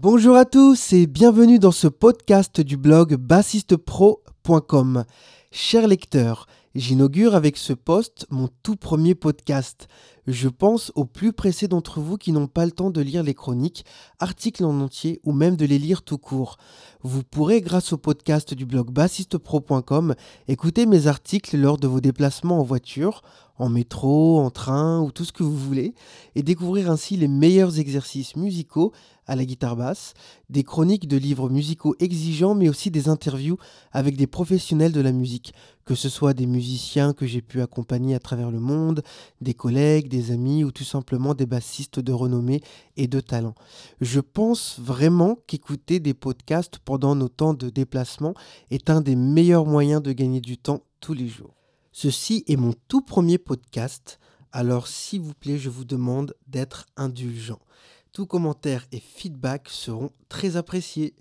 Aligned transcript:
Bonjour 0.00 0.36
à 0.36 0.44
tous 0.44 0.92
et 0.92 1.08
bienvenue 1.08 1.58
dans 1.58 1.72
ce 1.72 1.88
podcast 1.88 2.60
du 2.60 2.76
blog 2.76 3.16
bassistepro.com. 3.16 5.04
Chers 5.50 5.88
lecteurs, 5.88 6.46
j'inaugure 6.74 7.34
avec 7.34 7.56
ce 7.56 7.72
post 7.72 8.26
mon 8.30 8.48
tout 8.62 8.76
premier 8.76 9.14
podcast. 9.14 9.88
Je 10.26 10.48
pense 10.48 10.92
aux 10.94 11.06
plus 11.06 11.32
pressés 11.32 11.68
d'entre 11.68 12.00
vous 12.00 12.18
qui 12.18 12.32
n'ont 12.32 12.48
pas 12.48 12.66
le 12.66 12.72
temps 12.72 12.90
de 12.90 13.00
lire 13.00 13.22
les 13.22 13.32
chroniques, 13.32 13.86
articles 14.18 14.62
en 14.62 14.78
entier 14.80 15.20
ou 15.24 15.32
même 15.32 15.56
de 15.56 15.64
les 15.64 15.78
lire 15.78 16.02
tout 16.02 16.18
court. 16.18 16.58
Vous 17.02 17.22
pourrez, 17.22 17.62
grâce 17.62 17.94
au 17.94 17.96
podcast 17.96 18.52
du 18.52 18.66
blog 18.66 18.90
bassistepro.com, 18.90 20.14
écouter 20.46 20.84
mes 20.84 21.06
articles 21.06 21.56
lors 21.56 21.78
de 21.78 21.88
vos 21.88 22.00
déplacements 22.00 22.60
en 22.60 22.64
voiture, 22.64 23.22
en 23.56 23.70
métro, 23.70 24.38
en 24.38 24.50
train 24.50 25.00
ou 25.00 25.10
tout 25.10 25.24
ce 25.24 25.32
que 25.32 25.42
vous 25.42 25.56
voulez, 25.56 25.94
et 26.34 26.42
découvrir 26.42 26.90
ainsi 26.90 27.16
les 27.16 27.28
meilleurs 27.28 27.78
exercices 27.78 28.36
musicaux 28.36 28.92
à 29.26 29.36
la 29.36 29.44
guitare 29.44 29.76
basse, 29.76 30.14
des 30.48 30.62
chroniques 30.62 31.08
de 31.08 31.16
livres 31.16 31.50
musicaux 31.50 31.94
exigeants, 32.00 32.54
mais 32.54 32.68
aussi 32.68 32.90
des 32.90 33.08
interviews 33.08 33.58
avec 33.92 34.16
des 34.16 34.26
professionnels 34.26 34.92
de 34.92 35.00
la 35.00 35.12
musique, 35.12 35.52
que 35.88 35.94
ce 35.94 36.10
soit 36.10 36.34
des 36.34 36.46
musiciens 36.46 37.14
que 37.14 37.24
j'ai 37.24 37.40
pu 37.40 37.62
accompagner 37.62 38.14
à 38.14 38.18
travers 38.18 38.50
le 38.50 38.60
monde, 38.60 39.02
des 39.40 39.54
collègues, 39.54 40.10
des 40.10 40.32
amis 40.32 40.62
ou 40.62 40.70
tout 40.70 40.84
simplement 40.84 41.32
des 41.32 41.46
bassistes 41.46 41.98
de 41.98 42.12
renommée 42.12 42.60
et 42.98 43.06
de 43.06 43.20
talent. 43.20 43.54
Je 44.02 44.20
pense 44.20 44.78
vraiment 44.78 45.38
qu'écouter 45.46 45.98
des 45.98 46.12
podcasts 46.12 46.78
pendant 46.78 47.14
nos 47.14 47.30
temps 47.30 47.54
de 47.54 47.70
déplacement 47.70 48.34
est 48.70 48.90
un 48.90 49.00
des 49.00 49.16
meilleurs 49.16 49.64
moyens 49.64 50.02
de 50.02 50.12
gagner 50.12 50.42
du 50.42 50.58
temps 50.58 50.82
tous 51.00 51.14
les 51.14 51.26
jours. 51.26 51.54
Ceci 51.90 52.44
est 52.48 52.56
mon 52.56 52.74
tout 52.88 53.00
premier 53.00 53.38
podcast, 53.38 54.18
alors 54.52 54.88
s'il 54.88 55.22
vous 55.22 55.32
plaît, 55.32 55.56
je 55.56 55.70
vous 55.70 55.86
demande 55.86 56.34
d'être 56.48 56.84
indulgent. 56.98 57.60
Tout 58.12 58.26
commentaire 58.26 58.86
et 58.92 59.00
feedback 59.00 59.70
seront 59.70 60.10
très 60.28 60.58
appréciés. 60.58 61.14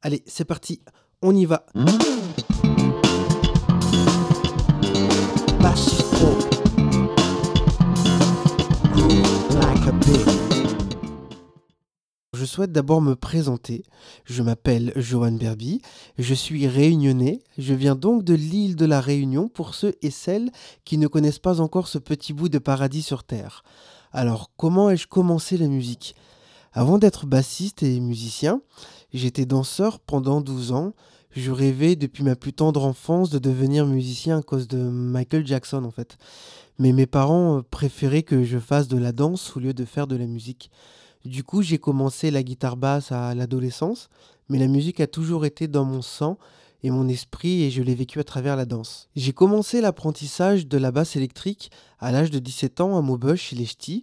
Allez, 0.00 0.22
c'est 0.26 0.46
parti, 0.46 0.80
on 1.20 1.36
y 1.36 1.44
va. 1.44 1.66
Je 12.32 12.44
souhaite 12.44 12.72
d'abord 12.72 13.00
me 13.00 13.14
présenter. 13.16 13.84
Je 14.24 14.42
m'appelle 14.42 14.92
Johan 14.96 15.32
Berby, 15.32 15.80
je 16.18 16.34
suis 16.34 16.66
réunionnais, 16.66 17.42
je 17.58 17.74
viens 17.74 17.94
donc 17.94 18.22
de 18.22 18.34
l'île 18.34 18.76
de 18.76 18.84
la 18.84 19.00
Réunion 19.00 19.48
pour 19.48 19.74
ceux 19.74 19.94
et 20.02 20.10
celles 20.10 20.50
qui 20.84 20.98
ne 20.98 21.06
connaissent 21.06 21.38
pas 21.38 21.60
encore 21.60 21.88
ce 21.88 21.98
petit 21.98 22.32
bout 22.32 22.48
de 22.48 22.58
paradis 22.58 23.02
sur 23.02 23.24
Terre. 23.24 23.64
Alors, 24.12 24.50
comment 24.56 24.90
ai-je 24.90 25.08
commencé 25.08 25.56
la 25.56 25.68
musique? 25.68 26.14
Avant 26.72 26.98
d'être 26.98 27.24
bassiste 27.26 27.82
et 27.82 27.98
musicien, 27.98 28.60
j'étais 29.12 29.46
danseur 29.46 29.98
pendant 29.98 30.40
12 30.40 30.72
ans. 30.72 30.92
Je 31.36 31.50
rêvais 31.50 31.96
depuis 31.96 32.22
ma 32.22 32.36
plus 32.36 32.52
tendre 32.52 32.84
enfance 32.84 33.28
de 33.28 33.40
devenir 33.40 33.86
musicien 33.86 34.38
à 34.38 34.42
cause 34.42 34.68
de 34.68 34.78
Michael 34.78 35.44
Jackson 35.44 35.84
en 35.84 35.90
fait. 35.90 36.16
Mais 36.78 36.92
mes 36.92 37.06
parents 37.06 37.62
préféraient 37.68 38.22
que 38.22 38.44
je 38.44 38.58
fasse 38.58 38.86
de 38.86 38.98
la 38.98 39.10
danse 39.10 39.56
au 39.56 39.60
lieu 39.60 39.74
de 39.74 39.84
faire 39.84 40.06
de 40.06 40.16
la 40.16 40.26
musique. 40.26 40.70
Du 41.24 41.42
coup, 41.42 41.62
j'ai 41.62 41.78
commencé 41.78 42.30
la 42.30 42.42
guitare 42.42 42.76
basse 42.76 43.10
à 43.10 43.34
l'adolescence, 43.34 44.10
mais 44.48 44.58
la 44.58 44.68
musique 44.68 45.00
a 45.00 45.06
toujours 45.08 45.44
été 45.44 45.66
dans 45.66 45.84
mon 45.84 46.02
sang 46.02 46.38
et 46.84 46.90
mon 46.90 47.08
esprit 47.08 47.62
et 47.62 47.70
je 47.70 47.82
l'ai 47.82 47.94
vécu 47.94 48.20
à 48.20 48.24
travers 48.24 48.56
la 48.56 48.66
danse. 48.66 49.08
J'ai 49.16 49.32
commencé 49.32 49.80
l'apprentissage 49.80 50.68
de 50.68 50.78
la 50.78 50.92
basse 50.92 51.16
électrique 51.16 51.70
à 52.04 52.12
l'âge 52.12 52.30
de 52.30 52.38
17 52.38 52.82
ans 52.82 52.98
à 52.98 53.00
Maubeuge 53.00 53.40
chez 53.40 53.56
les 53.56 53.64
Ch'tis. 53.64 54.02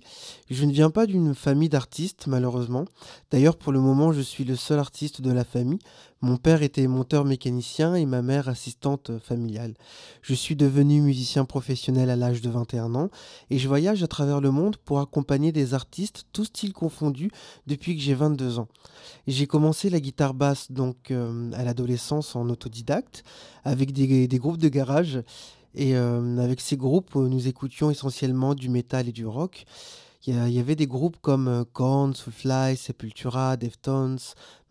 Je 0.50 0.66
ne 0.66 0.72
viens 0.72 0.90
pas 0.90 1.06
d'une 1.06 1.36
famille 1.36 1.70
d'artistes 1.70 2.26
malheureusement. 2.26 2.86
D'ailleurs 3.30 3.58
pour 3.58 3.72
le 3.72 3.80
moment 3.80 4.12
je 4.12 4.22
suis 4.22 4.44
le 4.44 4.56
seul 4.56 4.80
artiste 4.80 5.22
de 5.22 5.32
la 5.32 5.44
famille. 5.44 5.78
Mon 6.24 6.38
père 6.38 6.64
était 6.64 6.88
monteur 6.88 7.26
mécanicien 7.26 7.94
et 7.94 8.08
ma 8.08 8.24
mère 8.24 8.50
assistante 8.50 9.12
familiale. 9.20 9.76
Je 10.24 10.34
suis 10.34 10.56
devenu 10.56 11.02
musicien 11.02 11.46
professionnel 11.46 12.10
à 12.10 12.16
l'âge 12.16 12.42
de 12.42 12.50
21 12.50 12.96
ans 12.96 13.10
et 13.52 13.60
je 13.60 13.68
voyage 13.68 14.02
à 14.02 14.08
travers 14.08 14.42
le 14.42 14.50
monde 14.50 14.78
pour 14.78 15.00
accompagner 15.00 15.52
des 15.52 15.76
artistes 15.76 16.26
tous 16.34 16.46
styles 16.46 16.74
confondus 16.74 17.30
depuis 17.68 17.96
que 17.96 18.02
j'ai 18.02 18.16
22 18.16 18.58
ans. 18.58 18.68
J'ai 19.28 19.46
commencé 19.46 19.92
la 19.92 20.00
guitare 20.00 20.34
basse 20.34 20.72
donc 20.72 21.12
euh, 21.12 21.52
à 21.54 21.64
l'adolescence 21.64 22.36
en 22.36 22.50
autodidacte 22.50 23.24
avec 23.64 23.92
des, 23.92 24.28
des 24.28 24.38
groupes 24.40 24.58
de 24.58 24.70
garage 24.70 25.22
et 25.76 25.96
euh, 25.96 26.38
avec 26.38 26.62
ces 26.62 26.78
groupes, 26.78 27.16
nous 27.16 27.48
écoutions 27.48 27.90
essentiellement 27.90 28.56
du 28.56 28.70
métal 28.70 29.08
et 29.08 29.12
du 29.12 29.26
rock. 29.26 29.66
Il 30.28 30.54
y, 30.54 30.60
avait 30.60 30.76
des 30.76 30.86
groupes 30.86 31.18
comme 31.20 31.48
euh, 31.48 31.64
Korn, 31.74 32.14
Soulfly, 32.14 32.78
Sepultura, 32.78 33.58
Deftones, 33.58 34.20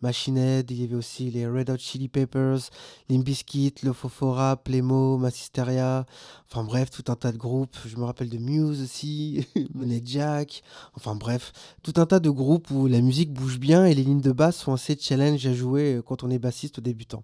Machine 0.01 0.37
Head. 0.37 0.71
Il 0.71 0.79
y 0.79 0.85
avait 0.85 0.95
aussi 0.95 1.29
les 1.29 1.45
Red 1.45 1.69
Hot 1.69 1.77
Chili 1.77 2.07
Peppers, 2.07 2.69
Limp 3.09 3.25
Bizkit, 3.25 3.73
Lofofora, 3.83 4.55
Playmo, 4.55 5.17
Massisteria. 5.17 6.05
Enfin 6.49 6.63
bref, 6.63 6.89
tout 6.89 7.11
un 7.11 7.17
tas 7.17 7.33
de 7.33 7.37
groupes. 7.37 7.75
Je 7.85 7.97
me 7.97 8.05
rappelle 8.05 8.29
de 8.29 8.37
Muse 8.37 8.81
aussi, 8.81 9.45
Monet 9.73 10.01
Jack. 10.05 10.63
Enfin 10.95 11.15
bref, 11.15 11.51
tout 11.83 11.95
un 11.97 12.05
tas 12.05 12.21
de 12.21 12.29
groupes 12.29 12.71
où 12.71 12.87
la 12.87 13.01
musique 13.01 13.33
bouge 13.33 13.59
bien 13.59 13.85
et 13.85 13.93
les 13.93 14.05
lignes 14.05 14.21
de 14.21 14.31
basse 14.31 14.55
sont 14.55 14.71
assez 14.71 14.97
challenge 14.97 15.45
à 15.45 15.53
jouer 15.53 15.95
euh, 15.95 16.01
quand 16.01 16.23
on 16.23 16.29
est 16.29 16.39
bassiste 16.39 16.79
débutant. 16.79 17.23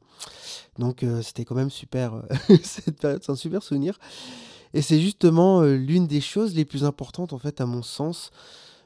Donc 0.80 1.04
euh, 1.04 1.22
c'était 1.22 1.46
quand 1.46 1.56
même 1.56 1.72
super. 1.72 2.24
cette 2.62 3.00
période, 3.00 3.24
c'est 3.24 3.32
un 3.32 3.38
super 3.38 3.64
souvenir. 3.64 3.98
Et 4.74 4.82
c'est 4.82 5.00
justement 5.00 5.62
l'une 5.64 6.08
des 6.08 6.22
choses 6.22 6.56
les 6.56 6.66
plus 6.66 6.84
importantes, 6.84 7.34
en 7.34 7.38
fait, 7.38 7.62
à 7.62 7.66
mon 7.66 7.84
sens. 7.84 8.32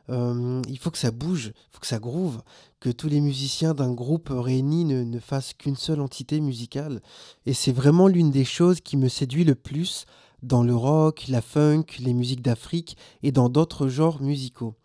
il 0.10 0.78
faut 0.80 0.92
que 0.92 0.98
ça 0.98 1.12
bouge, 1.12 1.54
il 1.56 1.74
faut 1.74 1.80
que 1.80 1.88
ça 1.88 2.00
groove, 2.00 2.42
que 2.80 2.90
tous 2.90 3.08
les 3.08 3.22
musiciens 3.22 3.74
d'un 3.74 3.94
groupe 3.94 4.30
réuni 4.32 4.86
ne, 4.86 5.04
ne 5.04 5.20
fassent 5.20 5.54
qu'une 5.54 5.76
seule 5.76 6.02
entité 6.02 6.42
musicale. 6.42 7.02
Et 7.46 7.54
c'est 7.54 7.72
vraiment 7.72 8.08
l'une 8.08 8.32
des 8.32 8.46
choses 8.46 8.82
qui 8.82 8.98
me 8.98 9.08
séduit 9.08 9.44
le 9.46 9.56
plus 9.56 10.06
dans 10.44 10.64
le 10.64 10.76
rock, 10.76 11.26
la 11.28 11.42
funk, 11.42 11.86
les 12.00 12.14
musiques 12.14 12.42
d'Afrique 12.42 12.98
et 13.24 13.32
dans 13.32 13.50
d'autres 13.50 13.88
genres 13.88 14.22
musicaux. 14.22 14.76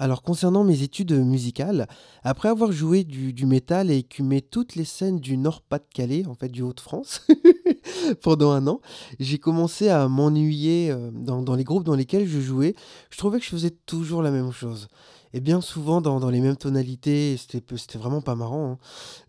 Alors 0.00 0.22
concernant 0.22 0.64
mes 0.64 0.82
études 0.82 1.12
musicales, 1.12 1.86
après 2.22 2.48
avoir 2.48 2.72
joué 2.72 3.04
du, 3.04 3.34
du 3.34 3.44
métal 3.44 3.90
et 3.90 3.98
écumé 3.98 4.40
toutes 4.40 4.74
les 4.74 4.86
scènes 4.86 5.20
du 5.20 5.36
Nord-Pas-de-Calais, 5.36 6.24
en 6.26 6.34
fait 6.34 6.48
du 6.48 6.62
Haut-de-France, 6.62 7.26
pendant 8.22 8.50
un 8.52 8.66
an, 8.66 8.80
j'ai 9.18 9.36
commencé 9.36 9.90
à 9.90 10.08
m'ennuyer 10.08 10.90
euh, 10.90 11.10
dans, 11.12 11.54
les 11.54 11.64
groupes 11.64 11.84
dans 11.84 11.96
lesquels 11.96 12.26
je 12.26 12.40
jouais. 12.40 12.74
Je 13.10 13.18
trouvais 13.18 13.40
que 13.40 13.44
je 13.44 13.50
faisais 13.50 13.76
toujours 13.84 14.22
la 14.22 14.30
même 14.30 14.52
chose. 14.52 14.88
Et 15.34 15.40
bien 15.40 15.60
souvent 15.60 16.00
dans, 16.00 16.30
les 16.30 16.40
mêmes 16.40 16.56
tonalités, 16.56 17.36
c'était, 17.36 17.98
vraiment 17.98 18.22
pas 18.22 18.34
marrant, 18.34 18.70
hein. 18.70 18.78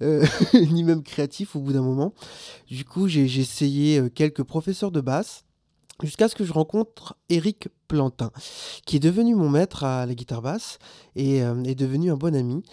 euh, 0.04 0.26
ni 0.54 0.86
même 0.86 1.04
créatif 1.04 1.58
au 1.58 1.60
bout 1.60 1.74
d'un 1.74 1.84
moment. 1.84 2.14
Du 2.70 2.86
coup, 2.86 3.10
j'ai, 3.10 3.26
essayé 3.26 4.00
euh, 4.00 4.08
quelques 4.08 4.44
professeurs 4.44 4.92
de 4.92 5.02
basse 5.02 5.44
jusqu'à 6.06 6.28
ce 6.28 6.36
que 6.36 6.44
je 6.44 6.54
rencontre 6.54 7.16
Eric 7.30 7.70
Plantin, 7.88 8.32
qui 8.86 8.96
est 8.96 9.00
devenu 9.00 9.36
mon 9.36 9.50
maître 9.50 9.84
à 9.84 10.06
la 10.06 10.16
guitare 10.16 10.42
basse 10.42 10.80
et 11.16 11.44
euh, 11.44 11.64
est 11.64 11.76
devenu 11.76 12.12
un 12.12 12.18
bon 12.18 12.36
ami. 12.36 12.64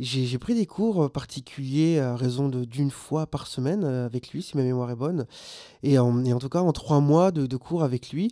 J'ai 0.00 0.38
pris 0.38 0.54
des 0.54 0.66
cours 0.66 1.04
euh, 1.04 1.08
particuliers 1.08 1.98
à 1.98 2.14
raison 2.14 2.48
d'une 2.48 2.90
fois 2.90 3.26
par 3.26 3.48
semaine 3.48 3.82
euh, 3.82 4.06
avec 4.06 4.30
lui, 4.30 4.42
si 4.42 4.56
ma 4.56 4.62
mémoire 4.62 4.90
est 4.90 4.96
bonne. 4.96 5.26
Et 5.82 5.98
en, 5.98 6.24
en 6.24 6.38
tout 6.38 6.48
cas, 6.48 6.60
en 6.60 6.72
trois 6.72 7.00
mois 7.00 7.32
de, 7.32 7.56
cours 7.56 7.82
avec 7.82 8.10
lui, 8.10 8.30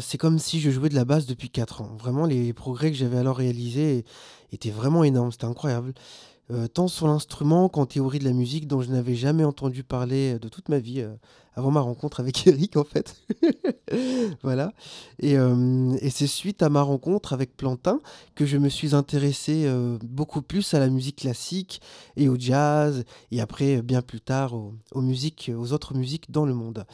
c'est 0.00 0.16
comme 0.16 0.38
si 0.38 0.60
je 0.60 0.70
jouais 0.70 0.88
de 0.88 0.94
la 0.94 1.04
basse 1.04 1.26
depuis 1.26 1.50
quatre 1.50 1.82
ans. 1.82 1.96
Vraiment, 1.98 2.24
les 2.24 2.52
progrès 2.52 2.90
que 2.90 2.96
j'avais 2.96 3.18
alors 3.18 3.36
réalisés 3.36 4.04
étaient 4.52 4.70
vraiment 4.70 5.04
énormes, 5.04 5.32
c'était 5.32 5.44
incroyable. 5.44 5.92
tant 6.72 6.88
sur 6.88 7.06
l'instrument 7.08 7.68
qu'en 7.68 7.84
théorie 7.84 8.20
de 8.20 8.24
la 8.24 8.32
musique 8.32 8.66
dont 8.68 8.80
je 8.80 8.90
n'avais 8.90 9.14
jamais 9.14 9.44
entendu 9.44 9.82
parler 9.82 10.38
de 10.38 10.48
toute 10.48 10.68
ma 10.68 10.78
vie 10.78 11.04
avant 11.54 11.70
ma 11.70 11.80
rencontre 11.80 12.20
avec 12.20 12.46
Eric 12.46 12.76
en 12.76 12.84
fait. 12.84 13.16
voilà. 14.42 14.72
Et, 15.20 15.36
euh, 15.36 15.96
et 16.00 16.10
c'est 16.10 16.26
suite 16.26 16.62
à 16.62 16.68
ma 16.68 16.82
rencontre 16.82 17.32
avec 17.32 17.56
Plantin 17.56 18.00
que 18.34 18.46
je 18.46 18.56
me 18.56 18.68
suis 18.68 18.94
intéressé 18.94 19.64
euh, 19.66 19.98
beaucoup 20.02 20.42
plus 20.42 20.74
à 20.74 20.80
la 20.80 20.88
musique 20.88 21.16
classique 21.16 21.80
et 22.16 22.28
au 22.28 22.36
jazz 22.38 23.04
et 23.30 23.40
après 23.40 23.82
bien 23.82 24.02
plus 24.02 24.20
tard 24.20 24.54
aux, 24.54 25.00
musiques, 25.00 25.50
aux 25.56 25.72
autres 25.72 25.94
musiques 25.94 26.30
dans 26.30 26.46
le 26.46 26.54
monde. 26.54 26.84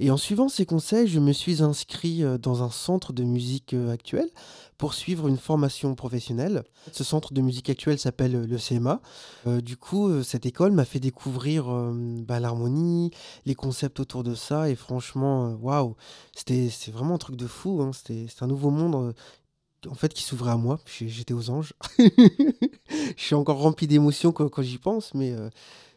Et 0.00 0.10
en 0.10 0.16
suivant 0.16 0.48
ses 0.48 0.66
conseils, 0.66 1.08
je 1.08 1.20
me 1.20 1.32
suis 1.32 1.62
inscrit 1.62 2.22
euh, 2.22 2.38
dans 2.38 2.62
un 2.62 2.70
centre 2.70 3.12
de 3.12 3.24
musique 3.24 3.74
actuelle 3.92 4.28
pour 4.76 4.92
suivre 4.92 5.28
une 5.28 5.38
formation 5.38 5.94
professionnelle. 5.94 6.64
Ce 6.92 7.04
centre 7.04 7.32
de 7.32 7.40
musique 7.40 7.70
actuelle 7.70 7.98
s'appelle 7.98 8.42
le 8.42 8.58
CMA. 8.58 9.00
du 9.62 9.76
coup, 9.76 10.22
cette 10.24 10.46
école 10.46 10.72
m'a 10.72 10.84
fait 10.84 10.98
découvrir 10.98 11.66
bah, 12.26 12.40
l'harmonie, 12.40 13.12
les 13.46 13.54
concepts 13.54 13.93
autour 14.00 14.22
de 14.24 14.34
ça. 14.34 14.70
Et 14.70 14.74
franchement, 14.74 15.50
euh, 15.50 15.54
waouh, 15.56 15.96
c'était 16.34 16.68
c'est 16.70 16.90
vraiment 16.90 17.14
un 17.14 17.18
truc 17.18 17.36
de 17.36 17.46
fou. 17.46 17.82
Hein. 17.82 17.92
C'était 17.92 18.26
un 18.40 18.46
nouveau 18.46 18.70
monde 18.70 18.94
euh, 18.94 19.90
en 19.90 19.94
fait 19.94 20.12
qui 20.12 20.22
s'ouvrait 20.22 20.52
à 20.52 20.56
moi. 20.56 20.78
J'étais 20.86 21.34
aux 21.34 21.50
anges. 21.50 21.74
Je 21.98 23.22
suis 23.22 23.34
encore 23.34 23.58
rempli 23.58 23.86
d'émotions 23.86 24.32
quand, 24.32 24.62
j'y 24.62 24.78
pense, 24.78 25.14
mais 25.14 25.32
euh, 25.32 25.50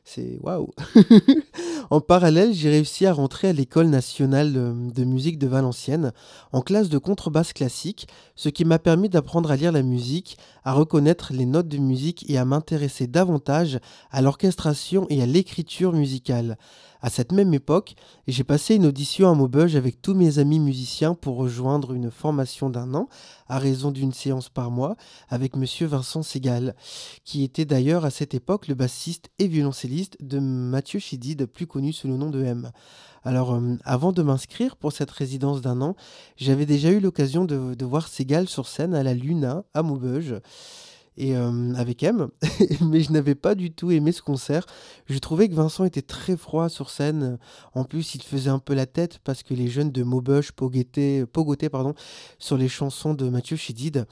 c'est 0.03 0.37
waouh. 0.41 0.71
En 1.89 2.01
parallèle, 2.01 2.53
j'ai 2.53 2.69
réussi 2.69 3.05
à 3.05 3.13
rentrer 3.13 3.47
à 3.47 3.53
l'École 3.53 3.87
nationale 3.87 4.51
de 4.51 5.03
musique 5.05 5.39
de 5.39 5.47
Valenciennes 5.47 6.11
en 6.51 6.59
classe 6.59 6.89
de 6.89 6.97
contrebasse 6.97 7.53
classique, 7.53 8.07
ce 8.35 8.49
qui 8.49 8.65
m'a 8.65 8.77
permis 8.77 9.07
d'apprendre 9.07 9.51
à 9.51 9.55
lire 9.55 9.71
la 9.71 9.83
musique, 9.83 10.37
à 10.65 10.73
reconnaître 10.73 11.31
les 11.31 11.45
notes 11.45 11.69
de 11.69 11.77
musique 11.77 12.29
et 12.29 12.37
à 12.37 12.43
m'intéresser 12.43 13.07
davantage 13.07 13.79
à 14.11 14.21
l'orchestration 14.21 15.07
et 15.09 15.21
à 15.21 15.25
l'écriture 15.25 15.93
musicale. 15.93 16.57
À 17.01 17.09
cette 17.09 17.31
même 17.31 17.53
époque, 17.53 17.95
j'ai 18.27 18.43
passé 18.43 18.75
une 18.75 18.87
audition 18.87 19.29
à 19.29 19.35
Maubeuge 19.35 19.75
avec 19.75 20.01
tous 20.01 20.15
mes 20.15 20.39
amis 20.39 20.59
musiciens 20.59 21.13
pour 21.13 21.37
rejoindre 21.37 21.93
une 21.93 22.09
formation 22.09 22.69
d'un 22.69 22.95
an, 22.95 23.07
à 23.47 23.59
raison 23.59 23.91
d'une 23.91 24.13
séance 24.13 24.49
par 24.49 24.71
mois, 24.71 24.95
avec 25.29 25.55
monsieur 25.55 25.85
Vincent 25.85 26.23
Segal, 26.23 26.75
qui 27.23 27.43
était 27.43 27.65
d'ailleurs 27.65 28.03
à 28.03 28.09
cette 28.09 28.33
époque 28.33 28.67
le 28.67 28.73
bassiste 28.73 29.29
et 29.37 29.47
violoncelliste 29.47 30.17
de 30.21 30.39
Mathieu 30.39 30.99
Chidid, 30.99 31.45
plus 31.45 31.67
sous 31.93 32.07
le 32.07 32.17
nom 32.17 32.29
de 32.29 32.43
M. 32.43 32.71
Alors, 33.23 33.53
euh, 33.53 33.75
avant 33.83 34.11
de 34.11 34.21
m'inscrire 34.21 34.75
pour 34.77 34.91
cette 34.91 35.11
résidence 35.11 35.61
d'un 35.61 35.81
an, 35.81 35.95
j'avais 36.37 36.65
déjà 36.65 36.89
eu 36.91 36.99
l'occasion 36.99 37.45
de, 37.45 37.75
voir 37.85 38.07
Segal 38.07 38.47
sur 38.47 38.67
scène 38.67 38.93
à 38.95 39.03
la 39.03 39.13
Luna, 39.13 39.63
à 39.73 39.83
Maubeuge 39.83 40.35
et 41.17 41.35
euh, 41.35 41.73
avec 41.75 42.03
M, 42.03 42.29
mais 42.81 43.01
je 43.01 43.11
n'avais 43.11 43.35
pas 43.35 43.55
du 43.55 43.71
tout 43.71 43.91
aimé 43.91 44.11
ce 44.11 44.21
concert. 44.21 44.65
Je 45.07 45.17
trouvais 45.17 45.49
que 45.49 45.55
Vincent 45.55 45.83
était 45.83 46.01
très 46.01 46.37
froid 46.37 46.69
sur 46.69 46.89
scène. 46.89 47.37
En 47.73 47.83
plus, 47.83 48.15
il 48.15 48.21
faisait 48.21 48.51
un 48.51 48.59
peu 48.59 48.73
la 48.73 48.85
tête 48.85 49.19
parce 49.23 49.43
que 49.43 49.53
les 49.53 49.67
jeunes 49.67 49.91
de 49.91 50.03
Maubeuge 50.03 50.51
pogotaient, 50.51 51.25
pardon, 51.71 51.95
sur 52.37 52.57
les 52.57 52.69
chansons 52.69 53.13
de 53.13 53.29
Mathieu 53.29 53.57
Chédid. 53.57 54.05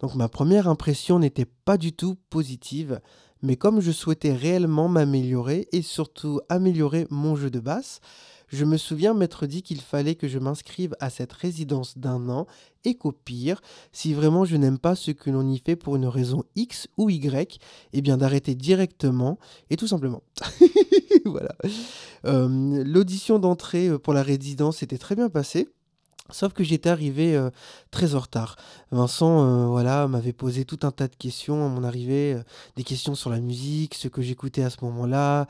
Donc 0.00 0.14
ma 0.14 0.28
première 0.28 0.68
impression 0.68 1.18
n'était 1.18 1.46
pas 1.64 1.76
du 1.76 1.92
tout 1.92 2.16
positive. 2.30 3.00
Mais 3.42 3.56
comme 3.56 3.80
je 3.80 3.90
souhaitais 3.90 4.34
réellement 4.34 4.88
m'améliorer 4.88 5.68
et 5.72 5.82
surtout 5.82 6.40
améliorer 6.48 7.06
mon 7.10 7.36
jeu 7.36 7.50
de 7.50 7.60
basse, 7.60 8.00
je 8.48 8.64
me 8.64 8.76
souviens 8.76 9.14
m'être 9.14 9.46
dit 9.46 9.62
qu'il 9.62 9.80
fallait 9.80 10.16
que 10.16 10.28
je 10.28 10.38
m'inscrive 10.38 10.96
à 10.98 11.08
cette 11.08 11.32
résidence 11.32 11.96
d'un 11.96 12.28
an 12.28 12.46
et 12.84 12.96
qu'au 12.96 13.12
pire, 13.12 13.60
si 13.92 14.12
vraiment 14.12 14.44
je 14.44 14.56
n'aime 14.56 14.78
pas 14.78 14.96
ce 14.96 15.12
que 15.12 15.30
l'on 15.30 15.48
y 15.48 15.58
fait 15.58 15.76
pour 15.76 15.96
une 15.96 16.06
raison 16.06 16.42
X 16.56 16.88
ou 16.96 17.10
Y, 17.10 17.60
eh 17.92 18.00
bien 18.00 18.16
d'arrêter 18.16 18.54
directement 18.54 19.38
et 19.70 19.76
tout 19.76 19.86
simplement. 19.86 20.22
voilà. 21.24 21.54
Euh, 22.24 22.82
l'audition 22.84 23.38
d'entrée 23.38 23.88
euh, 23.88 23.98
pour 23.98 24.14
la 24.14 24.22
résidence 24.22 24.82
était 24.82 24.98
très 24.98 25.14
bien 25.14 25.30
passée. 25.30 25.68
Sauf 26.32 26.52
que 26.52 26.64
j'étais 26.64 26.88
arrivé 26.88 27.36
euh, 27.36 27.50
très 27.90 28.14
en 28.14 28.20
retard. 28.20 28.56
Vincent, 28.90 29.44
euh, 29.44 29.66
voilà, 29.66 30.08
m'avait 30.08 30.32
posé 30.32 30.64
tout 30.64 30.80
un 30.82 30.90
tas 30.90 31.08
de 31.08 31.16
questions 31.16 31.64
à 31.64 31.68
mon 31.68 31.84
arrivée, 31.84 32.34
euh, 32.34 32.42
des 32.76 32.84
questions 32.84 33.14
sur 33.14 33.30
la 33.30 33.40
musique, 33.40 33.94
ce 33.94 34.08
que 34.08 34.22
j'écoutais 34.22 34.62
à 34.62 34.70
ce 34.70 34.78
moment-là, 34.82 35.46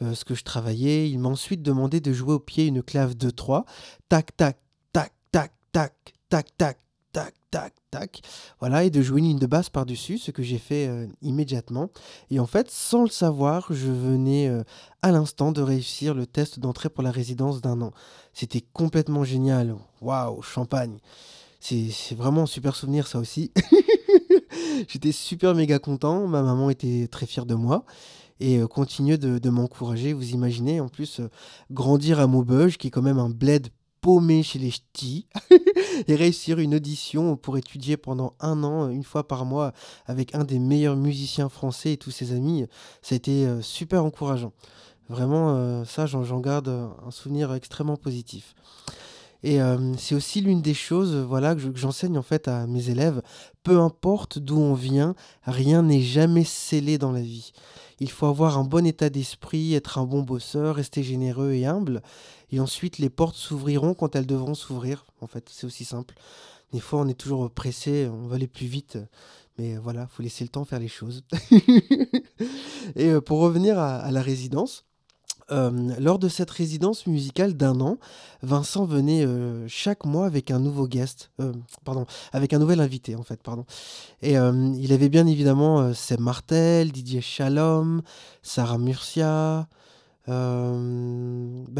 ce 0.00 0.24
que 0.24 0.34
je 0.34 0.44
travaillais. 0.44 1.10
Il 1.10 1.18
m'a 1.18 1.28
ensuite 1.28 1.62
demandé 1.62 2.00
de 2.00 2.12
jouer 2.12 2.34
au 2.34 2.40
pied 2.40 2.66
une 2.66 2.82
clave 2.82 3.16
de 3.16 3.30
3. 3.30 3.64
Tac, 4.08 4.36
tac, 4.36 4.58
tac, 4.92 5.12
tac, 5.32 5.52
tac, 5.72 5.94
tac, 6.28 6.56
tac, 6.56 6.78
tac, 7.14 7.34
tac, 7.52 7.72
tac. 7.92 8.22
Voilà, 8.58 8.82
et 8.84 8.90
de 8.90 9.00
jouer 9.00 9.20
une 9.20 9.28
ligne 9.28 9.38
de 9.38 9.46
basse 9.46 9.70
par-dessus, 9.70 10.18
ce 10.18 10.32
que 10.32 10.42
j'ai 10.42 10.58
fait 10.58 10.88
euh, 10.88 11.06
immédiatement. 11.22 11.90
Et 12.30 12.40
en 12.40 12.46
fait, 12.46 12.70
sans 12.70 13.02
le 13.02 13.08
savoir, 13.08 13.68
je 13.70 13.90
venais 13.90 14.48
euh, 14.48 14.64
à 15.00 15.12
l'instant 15.12 15.52
de 15.52 15.62
réussir 15.62 16.12
le 16.12 16.26
test 16.26 16.58
d'entrée 16.58 16.90
pour 16.90 17.04
la 17.04 17.12
résidence 17.12 17.60
d'un 17.60 17.80
an. 17.80 17.92
C'était 18.32 18.64
complètement 18.72 19.22
génial. 19.22 19.76
Waouh, 20.02 20.42
champagne. 20.42 20.98
C'est 21.60 22.14
vraiment 22.14 22.42
un 22.42 22.46
super 22.46 22.76
souvenir, 22.76 23.06
ça 23.06 23.18
aussi. 23.18 23.52
J'étais 24.88 25.12
super 25.12 25.54
méga 25.54 25.78
content. 25.78 26.26
Ma 26.26 26.42
maman 26.42 26.68
était 26.68 27.08
très 27.10 27.26
fière 27.26 27.46
de 27.46 27.54
moi 27.54 27.86
et 28.40 28.58
euh, 28.58 28.66
continuait 28.66 29.18
de, 29.18 29.50
m'encourager. 29.50 30.12
Vous 30.12 30.32
imaginez, 30.32 30.80
en 30.80 30.88
plus, 30.88 31.20
grandir 31.70 32.18
à 32.18 32.26
Maubeuge, 32.26 32.76
qui 32.76 32.88
est 32.88 32.90
quand 32.90 33.02
même 33.02 33.20
un 33.20 33.30
bled 33.30 33.68
paumé 34.04 34.42
chez 34.42 34.58
les 34.58 34.70
ch'tis 34.70 35.26
et 36.08 36.14
réussir 36.14 36.58
une 36.58 36.74
audition 36.74 37.38
pour 37.38 37.56
étudier 37.56 37.96
pendant 37.96 38.34
un 38.38 38.62
an, 38.62 38.90
une 38.90 39.02
fois 39.02 39.26
par 39.26 39.46
mois, 39.46 39.72
avec 40.04 40.34
un 40.34 40.44
des 40.44 40.58
meilleurs 40.58 40.96
musiciens 40.96 41.48
français 41.48 41.92
et 41.92 41.96
tous 41.96 42.10
ses 42.10 42.32
amis, 42.32 42.66
été 43.10 43.46
euh, 43.46 43.62
super 43.62 44.04
encourageant. 44.04 44.52
Vraiment, 45.08 45.54
euh, 45.56 45.86
ça, 45.86 46.04
j'en 46.04 46.40
garde 46.40 46.68
un 46.68 47.10
souvenir 47.10 47.54
extrêmement 47.54 47.96
positif. 47.96 48.54
Et 49.42 49.62
euh, 49.62 49.94
c'est 49.96 50.14
aussi 50.14 50.42
l'une 50.42 50.60
des 50.60 50.74
choses 50.74 51.14
voilà, 51.14 51.54
que 51.54 51.60
j'enseigne 51.74 52.18
en 52.18 52.22
fait 52.22 52.46
à 52.46 52.66
mes 52.66 52.90
élèves. 52.90 53.22
Peu 53.62 53.78
importe 53.78 54.38
d'où 54.38 54.58
on 54.58 54.74
vient, 54.74 55.14
rien 55.44 55.80
n'est 55.80 56.02
jamais 56.02 56.44
scellé 56.44 56.98
dans 56.98 57.12
la 57.12 57.22
vie. 57.22 57.52
Il 58.04 58.10
faut 58.10 58.26
avoir 58.26 58.58
un 58.58 58.64
bon 58.64 58.84
état 58.84 59.08
d'esprit, 59.08 59.72
être 59.72 59.96
un 59.96 60.04
bon 60.04 60.20
bosseur, 60.20 60.76
rester 60.76 61.02
généreux 61.02 61.52
et 61.52 61.64
humble. 61.64 62.02
Et 62.50 62.60
ensuite, 62.60 62.98
les 62.98 63.08
portes 63.08 63.34
s'ouvriront 63.34 63.94
quand 63.94 64.14
elles 64.14 64.26
devront 64.26 64.52
s'ouvrir. 64.52 65.06
En 65.22 65.26
fait, 65.26 65.48
c'est 65.50 65.66
aussi 65.66 65.86
simple. 65.86 66.14
Des 66.74 66.80
fois, 66.80 67.00
on 67.00 67.08
est 67.08 67.18
toujours 67.18 67.50
pressé, 67.50 68.06
on 68.12 68.26
veut 68.26 68.34
aller 68.34 68.46
plus 68.46 68.66
vite. 68.66 68.98
Mais 69.56 69.76
voilà, 69.76 70.02
il 70.02 70.14
faut 70.14 70.22
laisser 70.22 70.44
le 70.44 70.50
temps 70.50 70.66
faire 70.66 70.80
les 70.80 70.88
choses. 70.88 71.24
et 72.94 73.08
euh, 73.08 73.22
pour 73.22 73.38
revenir 73.38 73.78
à 73.78 74.10
la 74.10 74.20
résidence, 74.20 74.84
lors 75.50 76.18
de 76.18 76.28
cette 76.28 76.50
résidence 76.50 77.06
musicale 77.06 77.54
d'un 77.54 77.80
an, 77.80 77.98
Vincent 78.42 78.84
venait 78.84 79.26
chaque 79.68 80.04
mois 80.04 80.26
avec 80.26 80.50
un 80.50 80.58
nouveau 80.58 80.86
guest, 80.86 81.30
pardon, 81.84 82.06
avec 82.32 82.52
un 82.52 82.58
nouvel 82.58 82.80
invité 82.80 83.16
en 83.16 83.22
fait, 83.22 83.42
pardon. 83.42 83.64
Et 84.22 84.32
il 84.32 84.92
avait 84.92 85.08
bien 85.08 85.26
évidemment 85.26 85.92
Seb 85.94 86.20
Martel, 86.20 86.92
Didier 86.92 87.20
Shalom, 87.20 88.02
Sarah 88.42 88.78
Murcia. 88.78 89.68
bah 90.26 90.72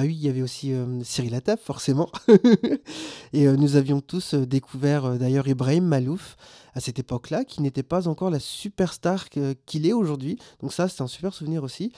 oui, 0.02 0.14
il 0.14 0.22
y 0.22 0.28
avait 0.28 0.42
aussi 0.42 0.72
Cyril 1.02 1.34
Attab, 1.34 1.58
forcément. 1.58 2.10
et 3.32 3.46
nous 3.46 3.76
avions 3.76 4.00
tous 4.00 4.34
découvert 4.34 5.18
d'ailleurs 5.18 5.48
Ibrahim 5.48 5.84
Malouf 5.84 6.36
à 6.74 6.80
cette 6.80 6.98
époque-là, 6.98 7.44
qui 7.44 7.62
n'était 7.62 7.82
pas 7.82 8.08
encore 8.08 8.30
la 8.30 8.40
superstar 8.40 9.28
qu'il 9.66 9.86
est 9.86 9.92
aujourd'hui. 9.92 10.38
Donc 10.60 10.72
ça, 10.72 10.88
c'est 10.88 11.02
un 11.02 11.06
super 11.06 11.32
souvenir 11.32 11.62
aussi. 11.62 11.92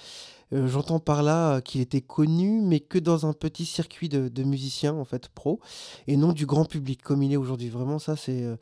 Euh, 0.53 0.69
j'entends 0.69 1.01
par 1.01 1.23
là, 1.23 1.57
euh, 1.57 1.61
qu'il 1.61 1.81
était 1.81 2.01
connu, 2.01 2.61
mais 2.63 2.81
que 2.81 2.99
dans 2.99 3.27
un 3.27 3.33
petit 3.33 3.67
circuit 3.67 4.09
de 4.09 4.43
musiciens, 4.45 4.95
en 4.95 5.05
fait, 5.05 5.29
pro 5.29 5.61
et 6.07 6.17
non 6.17 6.33
du 6.33 6.47
grand 6.47 6.65
public 6.65 7.03
comme 7.03 7.23
il 7.23 7.33
est 7.33 7.37
aujourd'hui. 7.37 7.69
Vraiment 7.69 7.99
ça, 7.99 8.17
c'est, 8.17 8.43
euh, 8.43 8.57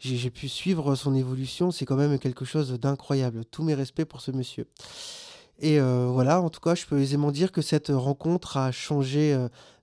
j'ai 0.00 0.30
pu 0.30 0.48
suivre 0.48 0.94
son 0.94 1.14
évolution, 1.14 1.70
c'est 1.70 1.86
quand 1.86 1.96
même 1.96 2.18
quelque 2.18 2.44
chose 2.44 2.72
d'incroyable. 2.72 3.44
Tous 3.44 3.62
mes 3.62 3.74
respects 3.74 4.04
pour 4.04 4.20
ce 4.20 4.30
monsieur 4.30 4.66
et 5.60 5.80
voilà, 5.80 6.40
en 6.40 6.50
tout 6.50 6.60
cas, 6.60 6.74
je 6.74 6.86
peux 6.86 6.98
aisément 7.00 7.30
dire 7.30 7.52
que 7.52 7.62
cette 7.62 7.88
rencontre 7.88 8.56
a 8.56 8.72
changé, 8.72 9.36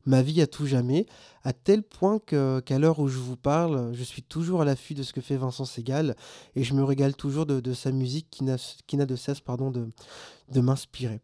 ma 0.06 0.21
vie 0.21 0.41
à 0.41 0.47
tout 0.47 0.65
jamais, 0.65 1.06
à 1.44 1.53
tel 1.53 1.83
point 1.83 2.19
qu'à 2.19 2.79
l'heure 2.79 3.00
où 3.00 3.07
je 3.07 3.18
vous 3.18 3.38
parle, 3.38 3.94
je 3.94 4.03
suis 4.03 4.24
toujours 4.24 4.62
à 4.62 4.65
l'affût 4.65 4.94
de 4.94 5.03
ce 5.03 5.13
que 5.13 5.21
fait 5.21 5.38
Vincent 5.38 5.65
Segal 5.65 6.15
et 6.56 6.63
je 6.63 6.74
me 6.74 6.83
régale 6.83 7.15
toujours 7.15 7.45
de 7.45 7.74
sa 7.74 7.91
musique 7.91 8.27
qui 8.29 8.44
n'a 8.44 9.06
de 9.06 9.15
cesse, 9.15 9.39
pardon, 9.39 9.71
de 9.71 10.62
m'inspirer. 10.62 11.21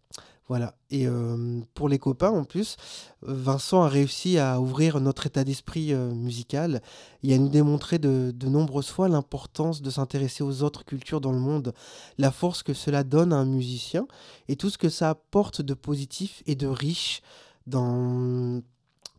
Voilà 0.49 0.75
et 0.91 1.07
pour 1.73 1.89
les 1.89 1.97
copains 1.97 2.29
en 2.29 2.43
plus, 2.43 2.75
Vincent 3.21 3.81
a 3.81 3.87
réussi 3.87 4.37
à 4.37 4.59
ouvrir 4.59 4.99
notre 4.99 5.25
état 5.25 5.43
d'esprit, 5.43 5.93
musical 5.93 6.81
et 7.23 7.33
à 7.33 7.37
nous 7.37 7.49
démontrer 7.49 7.97
de 7.97 8.31
de 8.35 8.47
nombreuses 8.47 8.89
fois 8.89 9.07
l'importance 9.07 9.81
de 9.81 9.89
s'intéresser 9.89 10.43
aux 10.43 10.61
autres 10.61 10.83
cultures 10.85 11.21
dans 11.21 11.31
le 11.31 11.39
monde, 11.39 11.73
la 12.17 12.29
force 12.29 12.61
que 12.61 12.73
cela 12.73 13.03
donne 13.03 13.31
à 13.31 13.37
un 13.37 13.45
musicien 13.45 14.05
et 14.49 14.55
tout 14.55 14.69
ce 14.69 14.77
que 14.77 14.89
ça 14.89 15.11
apporte 15.11 15.61
de 15.61 15.73
positif 15.73 16.43
et 16.45 16.55
de 16.55 16.67
riche 16.67 17.21
dans 17.65 18.61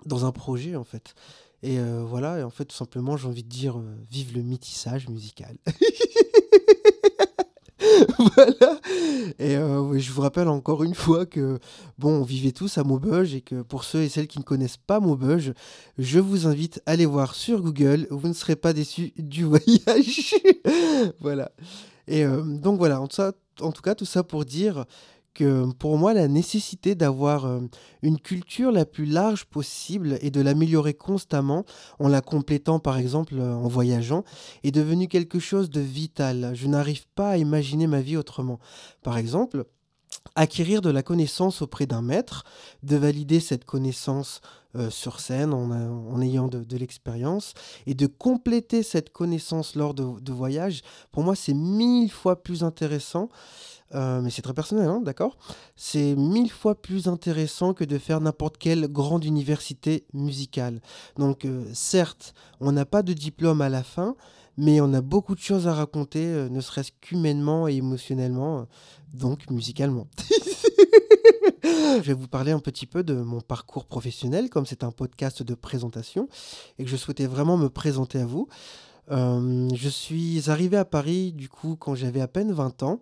dans 0.07 0.26
un 0.26 0.33
projet, 0.33 0.76
en 0.76 0.85
fait. 0.85 1.14
Et 1.62 1.78
voilà 1.81 2.40
et 2.40 2.43
en 2.43 2.50
fait, 2.50 2.66
tout 2.66 2.76
simplement, 2.76 3.16
j'ai 3.16 3.26
envie 3.26 3.43
de 3.43 3.49
dire, 3.49 3.81
vive 4.11 4.35
le 4.37 4.43
métissage 4.43 5.09
musical. 5.09 5.57
Voilà. 8.18 8.80
Et 9.38 9.54
je 9.54 10.12
vous 10.12 10.22
rappelle 10.22 10.48
encore 10.48 10.84
une 10.84 10.94
fois 10.94 11.26
que, 11.26 11.58
bon, 11.98 12.20
on 12.20 12.22
vivait 12.22 12.52
tous 12.52 12.78
à 12.78 12.84
Maubeuge 12.84 13.34
et 13.34 13.40
que 13.40 13.62
pour 13.62 13.84
ceux 13.84 14.02
et 14.02 14.08
celles 14.08 14.26
qui 14.26 14.38
ne 14.38 14.44
connaissent 14.44 14.76
pas 14.76 15.00
Maubeuge, 15.00 15.52
je 15.98 16.18
vous 16.18 16.46
invite 16.46 16.82
à 16.86 16.92
aller 16.92 17.06
voir 17.06 17.34
sur 17.34 17.60
Google, 17.60 18.06
vous 18.10 18.28
ne 18.28 18.32
serez 18.32 18.56
pas 18.56 18.72
déçus 18.72 19.12
du 19.16 19.44
voyage. 19.44 20.34
Voilà. 21.20 21.50
Et 22.06 22.24
donc 22.24 22.78
voilà, 22.78 23.00
en 23.00 23.08
en 23.60 23.72
tout 23.72 23.82
cas, 23.82 23.94
tout 23.94 24.04
ça 24.04 24.22
pour 24.22 24.44
dire 24.44 24.84
pour 25.78 25.98
moi, 25.98 26.14
la 26.14 26.28
nécessité 26.28 26.94
d'avoir 26.94 27.46
euh, 27.46 27.60
une 28.02 28.20
culture 28.20 28.70
la 28.70 28.84
plus 28.84 29.06
large 29.06 29.46
possible 29.46 30.18
et 30.20 30.30
de 30.30 30.40
l'améliorer 30.40 30.94
constamment 30.94 31.64
en 31.98 32.08
la 32.08 32.20
complétant 32.20 32.78
par 32.78 32.98
exemple 32.98 33.34
euh, 33.38 33.54
en 33.54 33.66
voyageant 33.68 34.24
est 34.62 34.70
devenu 34.70 35.08
quelque 35.08 35.38
chose 35.38 35.70
de 35.70 35.80
vital. 35.80 36.52
Je 36.54 36.68
n'arrive 36.68 37.06
pas 37.14 37.30
à 37.30 37.36
imaginer 37.36 37.86
ma 37.86 38.00
vie 38.00 38.16
autrement. 38.16 38.58
Par 39.02 39.18
exemple, 39.18 39.64
acquérir 40.36 40.80
de 40.80 40.90
la 40.90 41.02
connaissance 41.02 41.62
auprès 41.62 41.86
d'un 41.86 42.02
maître, 42.02 42.44
de 42.82 42.96
valider 42.96 43.40
cette 43.40 43.64
connaissance 43.64 44.40
euh, 44.76 44.90
sur 44.90 45.21
scène 45.21 45.54
en, 45.54 46.21
ayant 46.21 46.49
de, 46.49 46.76
l'expérience 46.76 47.54
et 47.87 47.95
de 47.95 48.09
compléter 48.09 48.83
cette 48.83 49.11
connaissance 49.11 49.76
lors 49.76 49.95
de, 49.95 50.33
voyages, 50.33 50.83
pour 51.12 51.23
moi 51.23 51.37
c'est 51.37 51.54
mille 51.54 52.11
fois 52.11 52.43
plus 52.43 52.64
intéressant. 52.64 53.28
Euh, 53.95 54.21
mais 54.21 54.31
c'est 54.31 54.43
très 54.43 54.54
personnel, 54.54 54.88
hein, 54.88 55.00
d'accord? 55.00 55.37
C'est 55.76 56.16
mille 56.16 56.50
fois 56.50 56.75
plus 56.75 57.07
intéressant 57.07 57.75
que 57.75 57.85
de 57.85 57.99
faire 57.99 58.21
n'importe 58.21 58.59
quelle 58.59 58.88
grande 58.88 59.25
université 59.25 60.04
musicale. 60.12 60.81
Donc 61.16 61.45
euh, 61.45 61.64
certes, 61.73 62.35
on 62.61 62.73
n'a 62.73 62.87
pas 62.87 63.04
de 63.04 63.12
diplôme 63.12 63.61
à 63.61 63.69
la 63.69 63.85
fin, 63.85 64.16
mais 64.57 64.81
on 64.81 64.93
a 64.95 65.02
beaucoup 65.02 65.37
de 65.37 65.40
choses 65.40 65.69
à 65.69 65.75
raconter, 65.75 66.26
ne 66.26 66.61
serait-ce 66.61 66.90
qu'humainement 67.00 67.69
et 67.69 67.75
émotionnellement, 67.75 68.66
donc 69.12 69.49
musicalement. 69.50 70.09
Je 71.64 72.02
vais 72.02 72.12
vous 72.12 72.28
parler 72.28 72.52
un 72.52 72.58
petit 72.58 72.86
peu 72.86 73.02
de 73.02 73.14
mon 73.14 73.40
parcours 73.40 73.86
professionnel, 73.86 74.50
comme 74.50 74.66
c'est 74.66 74.84
un 74.84 74.90
podcast 74.90 75.42
de 75.42 75.54
présentation 75.54 76.28
et 76.78 76.84
que 76.84 76.90
je 76.90 76.96
souhaitais 76.96 77.26
vraiment 77.26 77.56
me 77.56 77.68
présenter 77.68 78.18
à 78.20 78.26
vous. 78.26 78.48
Euh, 79.10 79.68
je 79.74 79.88
suis 79.88 80.50
arrivé 80.50 80.76
à 80.76 80.84
Paris, 80.84 81.32
du 81.32 81.48
coup, 81.48 81.76
quand 81.76 81.94
j'avais 81.94 82.20
à 82.20 82.28
peine 82.28 82.52
20 82.52 82.82
ans. 82.82 83.00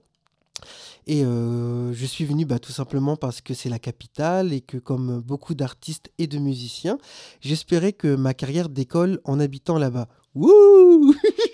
Et 1.06 1.24
euh, 1.24 1.92
je 1.92 2.06
suis 2.06 2.24
venu 2.24 2.44
bah, 2.44 2.60
tout 2.60 2.70
simplement 2.70 3.16
parce 3.16 3.40
que 3.40 3.54
c'est 3.54 3.68
la 3.68 3.80
capitale 3.80 4.52
et 4.52 4.60
que 4.60 4.76
comme 4.76 5.20
beaucoup 5.20 5.54
d'artistes 5.54 6.10
et 6.18 6.28
de 6.28 6.38
musiciens, 6.38 6.98
j'espérais 7.40 7.92
que 7.92 8.14
ma 8.14 8.34
carrière 8.34 8.68
décolle 8.68 9.20
en 9.24 9.40
habitant 9.40 9.78
là-bas. 9.78 10.08
Wouh 10.34 11.14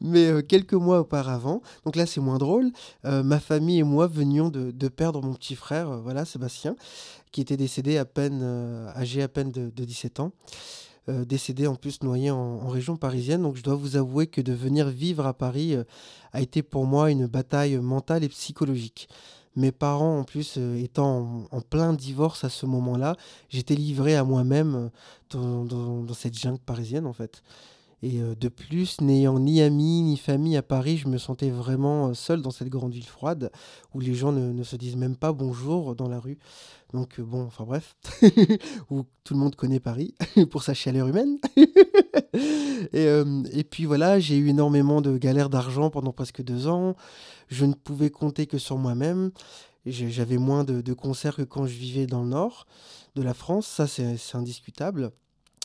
Mais 0.00 0.26
euh, 0.26 0.42
quelques 0.42 0.74
mois 0.74 1.00
auparavant, 1.00 1.62
donc 1.84 1.96
là 1.96 2.06
c'est 2.06 2.20
moins 2.20 2.38
drôle, 2.38 2.70
euh, 3.04 3.22
ma 3.22 3.40
famille 3.40 3.78
et 3.78 3.82
moi 3.82 4.06
venions 4.06 4.48
de, 4.48 4.88
perdre 4.88 5.22
mon 5.22 5.34
petit 5.34 5.54
frère, 5.54 5.90
euh, 5.90 6.00
voilà, 6.00 6.24
Sébastien, 6.24 6.76
qui 7.32 7.40
était 7.40 7.56
décédé 7.56 7.98
à 7.98 8.04
peine, 8.04 8.42
âgé 8.96 9.22
à 9.22 9.28
peine 9.28 9.52
de, 9.52 9.84
17 9.84 10.20
ans. 10.20 10.32
décédé 11.08 11.66
en 11.66 11.74
plus 11.74 12.02
noyé 12.02 12.30
en, 12.30 12.68
région 12.68 12.96
parisienne. 12.96 13.42
Donc 13.42 13.56
je 13.56 13.62
dois 13.62 13.74
vous 13.74 13.96
avouer 13.96 14.26
que 14.26 14.40
de 14.40 14.52
venir 14.52 14.88
vivre 14.88 15.26
à 15.26 15.34
Paris 15.34 15.76
a 16.32 16.40
été 16.40 16.62
pour 16.62 16.86
moi 16.86 17.10
une 17.10 17.26
bataille 17.26 17.76
mentale 17.76 18.24
et 18.24 18.28
psychologique. 18.28 19.08
Mes 19.56 19.72
parents, 19.72 20.20
en 20.20 20.24
plus, 20.24 20.56
étant 20.56 21.46
en, 21.50 21.60
plein 21.60 21.92
divorce 21.92 22.44
à 22.44 22.48
ce 22.48 22.64
moment-là, 22.64 23.16
j'étais 23.50 23.74
livré 23.74 24.16
à 24.16 24.24
moi-même 24.24 24.90
dans, 25.30 26.14
cette 26.14 26.38
jungle 26.38 26.60
parisienne, 26.60 27.06
en 27.06 27.12
fait. 27.12 27.42
Et 28.02 28.20
de 28.20 28.48
plus, 28.48 29.00
n'ayant 29.00 29.40
ni 29.40 29.60
amis 29.60 30.02
ni 30.02 30.16
famille 30.16 30.56
à 30.56 30.62
Paris, 30.62 30.98
je 30.98 31.08
me 31.08 31.18
sentais 31.18 31.50
vraiment 31.50 32.14
seul 32.14 32.42
dans 32.42 32.52
cette 32.52 32.68
grande 32.68 32.92
ville 32.92 33.06
froide 33.06 33.50
où 33.92 33.98
les 33.98 34.14
gens 34.14 34.30
ne, 34.30 34.62
se 34.62 34.76
disent 34.76 34.96
même 34.96 35.16
pas 35.16 35.32
bonjour 35.32 35.96
dans 35.96 36.08
la 36.08 36.20
rue. 36.20 36.38
Donc 36.92 37.20
bon, 37.20 37.42
enfin 37.46 37.64
bref, 37.64 37.96
où 38.90 39.02
tout 39.24 39.34
le 39.34 39.40
monde 39.40 39.56
connaît 39.56 39.80
Paris 39.80 40.14
pour 40.50 40.62
sa 40.62 40.74
chaleur 40.74 41.08
humaine. 41.08 41.38
et, 42.92 43.64
puis 43.64 43.84
voilà, 43.84 44.20
j'ai 44.20 44.36
eu 44.36 44.48
énormément 44.48 45.00
de 45.00 45.18
galères 45.18 45.50
d'argent 45.50 45.90
pendant 45.90 46.12
presque 46.12 46.42
deux 46.42 46.68
ans. 46.68 46.94
Je 47.48 47.64
ne 47.64 47.74
pouvais 47.74 48.10
compter 48.10 48.46
que 48.46 48.58
sur 48.58 48.78
moi-même. 48.78 49.32
J'avais 49.86 50.38
moins 50.38 50.62
de 50.64 50.92
concerts 50.92 51.34
que 51.34 51.42
quand 51.42 51.66
je 51.66 51.76
vivais 51.76 52.06
dans 52.06 52.22
le 52.22 52.28
nord 52.28 52.66
de 53.16 53.22
la 53.22 53.34
France, 53.34 53.66
ça 53.66 53.86
c'est 53.86 54.18
indiscutable. 54.34 55.10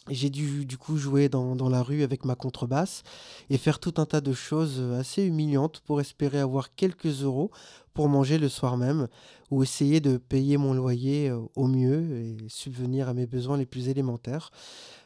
J'ai 0.09 0.29
dû 0.29 0.65
du 0.65 0.77
coup 0.77 0.97
jouer 0.97 1.29
dans, 1.29 1.55
dans, 1.55 1.69
la 1.69 1.81
rue 1.81 2.03
avec 2.03 2.25
ma 2.25 2.35
contrebasse 2.35 3.03
et 3.49 3.57
faire 3.57 3.79
tout 3.79 3.93
un 3.97 4.05
tas 4.05 4.19
de 4.19 4.33
choses 4.33 4.75
euh, 4.79 4.99
assez 4.99 5.23
humiliantes 5.23 5.79
pour 5.79 6.01
espérer 6.01 6.39
avoir 6.39 6.75
quelques 6.75 7.23
euros 7.23 7.51
pour 7.93 8.09
manger 8.09 8.37
le 8.37 8.49
soir 8.49 8.75
même 8.75 9.07
ou 9.49 9.63
essayer 9.63 10.01
de 10.01 10.17
payer 10.17 10.57
mon 10.57 10.73
loyer 10.73 11.29
euh, 11.29 11.39
au 11.55 11.67
mieux 11.67 12.17
et 12.17 12.37
subvenir 12.49 13.07
à 13.07 13.13
mes 13.13 13.25
besoins 13.25 13.57
les 13.57 13.65
plus 13.65 13.87
élémentaires. 13.87 14.51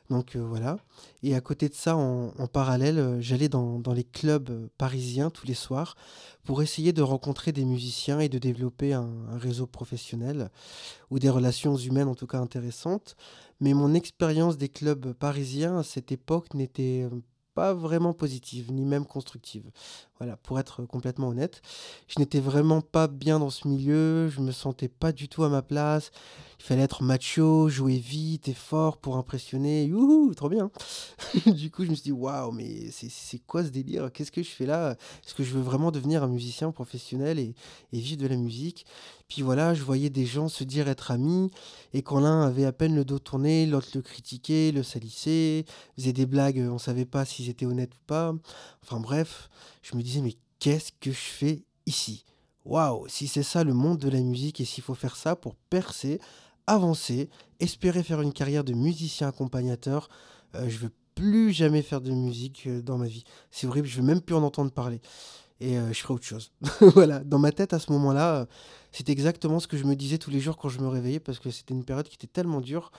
Donc 0.10 0.36
euh, 0.36 0.40
voilà. 0.40 0.78
Et 1.22 1.36
à 1.36 1.42
côté 1.42 1.70
de 1.70 1.76
ça, 1.76 1.96
en, 1.96 2.32
parallèle, 2.48 3.18
j'allais 3.20 3.50
dans, 3.50 3.78
dans, 3.78 3.94
les 3.94 4.06
clubs 4.06 4.68
parisiens 4.80 5.30
tous 5.30 5.46
les 5.46 5.54
soirs 5.54 5.96
pour 6.44 6.64
essayer 6.64 6.94
de 6.94 7.02
rencontrer 7.02 7.52
des 7.52 7.66
musiciens 7.66 8.20
et 8.20 8.30
de 8.30 8.40
développer 8.40 8.94
un 8.94 9.10
réseau 9.38 9.68
professionnel 9.68 10.50
ou 11.12 11.20
des 11.20 11.30
relations 11.30 11.76
humaines 11.76 12.08
en 12.08 12.16
tout 12.16 12.28
cas 12.28 12.40
intéressantes. 12.40 13.18
Mais 13.60 13.74
mon 13.74 13.94
expérience 13.94 14.58
des 14.58 14.70
clubs 14.70 15.14
parisiens 15.14 15.80
à 15.80 15.84
cette 15.84 16.12
époque 16.12 16.54
n'était 16.54 17.08
pas 17.54 17.74
vraiment 17.74 18.14
positive, 18.14 18.72
ni 18.72 18.86
même 18.86 19.06
constructive. 19.06 19.72
Voilà, 20.20 20.36
pour 20.38 20.60
être 20.60 20.84
complètement 20.86 21.28
honnête, 21.28 21.62
je 22.08 22.20
n'étais 22.20 22.40
vraiment 22.40 22.82
pas 22.82 23.08
bien 23.08 23.38
dans 23.38 23.52
ce 23.52 23.68
milieu, 23.68 24.30
je 24.30 24.42
me 24.42 24.52
sentais 24.52 24.88
pas 24.88 25.12
du 25.12 25.30
tout 25.30 25.44
à 25.44 25.50
ma 25.50 25.62
place. 25.62 26.12
Il 26.60 26.66
fallait 26.66 26.82
être 26.82 27.04
macho, 27.04 27.70
jouer 27.70 27.98
vite 27.98 28.48
et 28.48 28.54
fort 28.56 28.98
pour 28.98 29.18
impressionner. 29.18 29.86
Youhou, 29.86 30.34
trop 30.34 30.50
bien. 30.50 30.72
du 31.46 31.70
coup, 31.70 31.86
je 31.86 31.92
me 31.92 31.96
suis 31.96 32.06
dit 32.06 32.12
waouh, 32.12 32.52
mais 32.52 32.90
c'est 32.92 33.40
quoi 33.46 33.64
ce 33.64 33.70
délire? 33.70 34.12
Qu'est-ce 34.12 34.32
que 34.32 34.42
je 34.42 34.50
fais 34.50 34.66
là? 34.66 34.98
Est-ce 35.24 35.36
que 35.36 35.44
je 35.44 35.54
veux 35.54 35.62
vraiment 35.62 35.92
devenir 35.92 36.24
un 36.24 36.28
musicien 36.28 36.72
professionnel 36.72 37.38
et, 37.38 37.54
et 37.94 38.00
vivre 38.00 38.22
de 38.22 38.28
la 38.28 38.38
musique? 38.38 38.88
Puis 39.28 39.42
voilà, 39.42 39.74
je 39.74 39.84
voyais 39.84 40.10
des 40.10 40.26
gens 40.26 40.48
se 40.48 40.64
dire 40.64 40.88
être 40.88 41.12
amis, 41.12 41.52
et 41.94 42.02
quand 42.02 42.22
l'un 42.22 42.44
avait 42.44 42.64
à 42.64 42.72
peine 42.72 42.96
le 42.96 43.04
dos 43.04 43.20
tourné, 43.20 43.66
l'autre 43.66 43.90
le 43.96 44.02
critiquait, 44.02 44.72
le 44.72 44.84
salissait, 44.84 45.66
faisait 45.98 46.14
des 46.14 46.26
blagues, 46.26 46.66
on 46.72 46.78
savait 46.78 47.06
pas 47.06 47.26
s'ils 47.26 47.50
étaient 47.50 47.66
honnêtes 47.66 47.94
ou 47.94 48.06
pas. 48.08 48.34
Enfin 48.84 49.02
bref, 49.02 49.50
je 49.82 49.98
me 49.98 50.02
disais, 50.08 50.22
mais 50.22 50.36
qu'est-ce 50.60 50.92
que 51.00 51.12
je 51.12 51.18
fais 51.18 51.64
ici? 51.86 52.26
Waouh, 52.66 53.08
si 53.08 53.28
c'est 53.28 53.44
ça 53.44 53.64
le 53.64 53.74
monde 53.74 53.98
de 53.98 54.10
la 54.10 54.20
musique 54.20 54.60
et 54.60 54.66
s'il 54.66 54.84
faut 54.84 54.96
faire 54.96 55.16
ça 55.16 55.36
pour 55.36 55.56
percer, 55.56 56.20
avancer, 56.66 57.30
espérer 57.60 58.04
faire 58.04 58.22
une 58.22 58.34
carrière 58.34 58.64
de 58.64 58.74
musicien 58.74 59.30
accompagnateur, 59.30 60.10
euh, 60.56 60.70
je 60.70 60.78
veux 60.78 60.92
plus 61.16 61.52
jamais 61.52 61.82
faire 61.82 62.02
de 62.02 62.12
musique 62.12 62.68
euh, 62.68 62.82
dans 62.82 62.98
ma 62.98 63.08
vie. 63.08 63.24
C'est 63.52 63.68
horrible, 63.68 63.88
je 63.88 63.98
veux 63.98 64.06
même 64.06 64.22
plus 64.22 64.36
en 64.36 64.44
entendre 64.44 64.72
parler 64.72 65.02
et 65.60 65.78
euh, 65.78 65.92
je 65.94 66.00
ferai 66.02 66.14
autre 66.14 66.26
chose. 66.26 66.52
voilà, 66.82 67.20
dans 67.24 67.40
ma 67.40 67.52
tête 67.52 67.74
à 67.74 67.80
ce 67.80 67.92
moment-là, 67.92 68.36
euh, 68.36 68.46
c'était 68.92 69.12
exactement 69.12 69.60
ce 69.60 69.68
que 69.68 69.78
je 69.78 69.86
me 69.86 69.96
disais 69.96 70.18
tous 70.18 70.30
les 70.30 70.40
jours 70.40 70.58
quand 70.58 70.70
je 70.70 70.80
me 70.80 70.88
réveillais 70.88 71.20
parce 71.20 71.40
que 71.40 71.50
c'était 71.50 71.74
une 71.74 71.84
période 71.84 72.08
qui 72.08 72.16
était 72.16 72.28
tellement 72.28 72.62
dure 72.62 72.92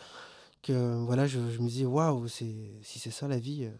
que 0.62 0.96
voilà, 1.04 1.26
je, 1.26 1.38
me 1.38 1.68
disais 1.68 1.86
waouh, 1.86 2.26
si 2.28 2.72
c'est 2.82 3.10
ça 3.10 3.28
la 3.28 3.38
vie, 3.38 3.64
euh, 3.64 3.70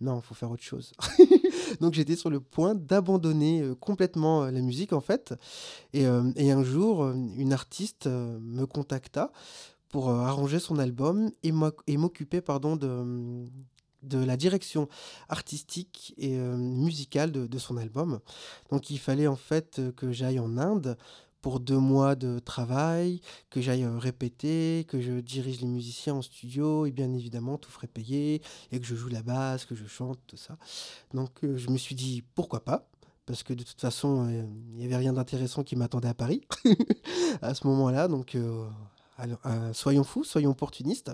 non, 0.00 0.20
faut 0.20 0.34
faire 0.34 0.50
autre 0.50 0.62
chose. 0.62 0.92
Donc 1.80 1.94
j'étais 1.94 2.16
sur 2.16 2.30
le 2.30 2.40
point 2.40 2.74
d'abandonner 2.74 3.64
complètement 3.80 4.44
la 4.46 4.60
musique 4.60 4.92
en 4.92 5.00
fait. 5.00 5.34
Et, 5.92 6.04
et 6.36 6.50
un 6.50 6.64
jour, 6.64 7.08
une 7.10 7.52
artiste 7.52 8.06
me 8.06 8.64
contacta 8.66 9.32
pour 9.88 10.10
arranger 10.10 10.58
son 10.58 10.78
album 10.78 11.30
et 11.42 11.96
m'occuper 11.96 12.40
pardon 12.40 12.76
de 12.76 13.46
de 14.04 14.22
la 14.22 14.36
direction 14.36 14.88
artistique 15.28 16.14
et 16.18 16.36
euh, 16.36 16.56
musicale 16.56 17.32
de, 17.32 17.58
son 17.58 17.76
album. 17.76 18.20
Donc 18.70 18.90
il 18.90 18.98
fallait 18.98 19.26
en 19.26 19.36
fait 19.36 19.78
euh, 19.78 19.92
que 19.92 20.12
j'aille 20.12 20.38
en 20.38 20.58
Inde 20.58 20.96
pour 21.44 21.60
deux 21.60 21.76
mois 21.76 22.14
de 22.14 22.38
travail, 22.38 23.20
que 23.50 23.60
j'aille 23.60 23.84
euh, 23.84 23.98
répéter, 23.98 24.86
que 24.88 24.98
je 24.98 25.20
dirige 25.20 25.60
les 25.60 25.66
musiciens 25.66 26.14
en 26.14 26.22
studio 26.22 26.86
et 26.86 26.90
bien 26.90 27.12
évidemment 27.12 27.58
tout 27.58 27.70
frais 27.70 27.86
payé 27.86 28.40
et 28.72 28.80
que 28.80 28.86
je 28.86 28.94
joue 28.94 29.10
la 29.10 29.22
basse, 29.22 29.66
que 29.66 29.74
je 29.74 29.84
chante, 29.86 30.18
tout 30.26 30.38
ça. 30.38 30.56
Donc 31.12 31.32
je 31.42 31.68
me 31.68 31.76
suis 31.76 31.94
dit 31.94 32.24
pourquoi 32.34 32.64
pas? 32.64 32.88
Parce 33.26 33.42
que 33.42 33.52
de 33.52 33.62
toute 33.62 33.78
façon, 33.78 34.26
il 34.30 34.76
n'y 34.78 34.86
avait 34.86 34.96
rien 34.96 35.12
d'intéressant 35.12 35.64
qui 35.64 35.76
m'attendait 35.76 36.08
à 36.08 36.14
Paris 36.14 36.40
à 37.42 37.52
ce 37.52 37.66
moment-là. 37.66 38.08
Donc, 38.08 38.36
euh, 38.36 38.66
soyons 39.74 40.04
fous, 40.04 40.24
soyons 40.24 40.52
opportunistes. 40.52 41.12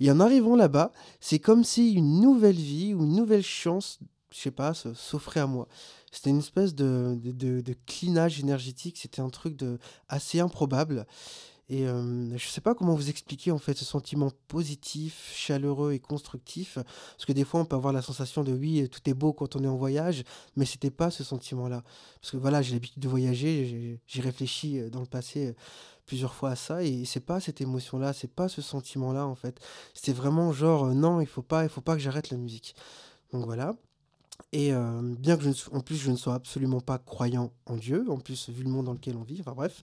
Et 0.00 0.10
en 0.10 0.18
arrivant 0.18 0.56
là-bas, 0.56 0.92
c'est 1.20 1.40
comme 1.40 1.62
si 1.62 1.92
une 1.92 2.22
nouvelle 2.22 2.56
vie 2.56 2.94
ou 2.94 3.04
une 3.04 3.16
nouvelle 3.16 3.44
chance, 3.44 3.98
je 4.30 4.38
sais 4.38 4.50
pas, 4.50 4.72
s'offrait 4.72 5.40
à 5.40 5.46
moi. 5.46 5.68
C'était 6.10 6.30
une 6.30 6.38
espèce 6.38 6.74
de, 6.74 7.18
de, 7.22 7.60
de, 7.60 7.74
clinage 7.86 8.40
énergétique, 8.40 8.98
c'était 8.98 9.20
un 9.20 9.30
truc 9.30 9.56
de, 9.56 9.78
assez 10.08 10.40
improbable. 10.40 11.06
Et 11.70 11.84
je 11.84 12.32
ne 12.32 12.38
sais 12.38 12.62
pas 12.62 12.74
comment 12.74 12.94
vous 12.94 13.10
expliquer 13.10 13.50
en 13.50 13.58
fait 13.58 13.76
ce 13.76 13.84
sentiment 13.84 14.30
positif, 14.48 15.30
chaleureux 15.34 15.92
et 15.92 15.98
constructif. 15.98 16.76
Parce 16.76 17.26
que 17.26 17.32
des 17.34 17.44
fois, 17.44 17.60
on 17.60 17.66
peut 17.66 17.76
avoir 17.76 17.92
la 17.92 18.00
sensation 18.00 18.42
de 18.42 18.52
oui, 18.52 18.88
tout 18.88 19.02
est 19.04 19.12
beau 19.12 19.34
quand 19.34 19.54
on 19.54 19.62
est 19.62 19.68
en 19.68 19.76
voyage, 19.76 20.24
mais 20.56 20.64
c'était 20.64 20.90
pas 20.90 21.10
ce 21.10 21.24
sentiment-là. 21.24 21.84
Parce 22.22 22.30
que 22.30 22.38
voilà, 22.38 22.62
j'ai 22.62 22.72
l'habitude 22.72 23.02
de 23.02 23.08
voyager, 23.08 24.00
j'ai 24.06 24.20
réfléchi 24.22 24.80
dans 24.90 25.00
le 25.00 25.06
passé 25.06 25.54
plusieurs 26.08 26.34
fois 26.34 26.50
à 26.50 26.56
ça 26.56 26.82
et 26.82 27.04
c'est 27.04 27.20
pas 27.20 27.38
cette 27.38 27.60
émotion 27.60 27.98
là 27.98 28.12
c'est 28.14 28.32
pas 28.32 28.48
ce 28.48 28.62
sentiment 28.62 29.12
là 29.12 29.26
en 29.26 29.34
fait 29.34 29.60
c'est 29.92 30.14
vraiment 30.14 30.52
genre 30.52 30.86
euh, 30.86 30.94
non 30.94 31.20
il 31.20 31.26
faut 31.26 31.42
pas 31.42 31.64
il 31.64 31.68
faut 31.68 31.82
pas 31.82 31.92
que 31.94 32.00
j'arrête 32.00 32.30
la 32.30 32.38
musique 32.38 32.74
donc 33.30 33.44
voilà 33.44 33.76
et 34.52 34.72
euh, 34.72 35.02
bien 35.18 35.36
que 35.36 35.42
je 35.42 35.50
ne, 35.50 35.76
en 35.76 35.80
plus 35.80 35.96
je 35.96 36.10
ne 36.10 36.16
sois 36.16 36.34
absolument 36.34 36.80
pas 36.80 36.98
croyant 36.98 37.52
en 37.66 37.76
Dieu, 37.76 38.06
en 38.08 38.18
plus 38.18 38.48
vu 38.48 38.64
le 38.64 38.70
monde 38.70 38.86
dans 38.86 38.94
lequel 38.94 39.16
on 39.16 39.22
vit, 39.22 39.38
enfin 39.40 39.52
bref. 39.52 39.82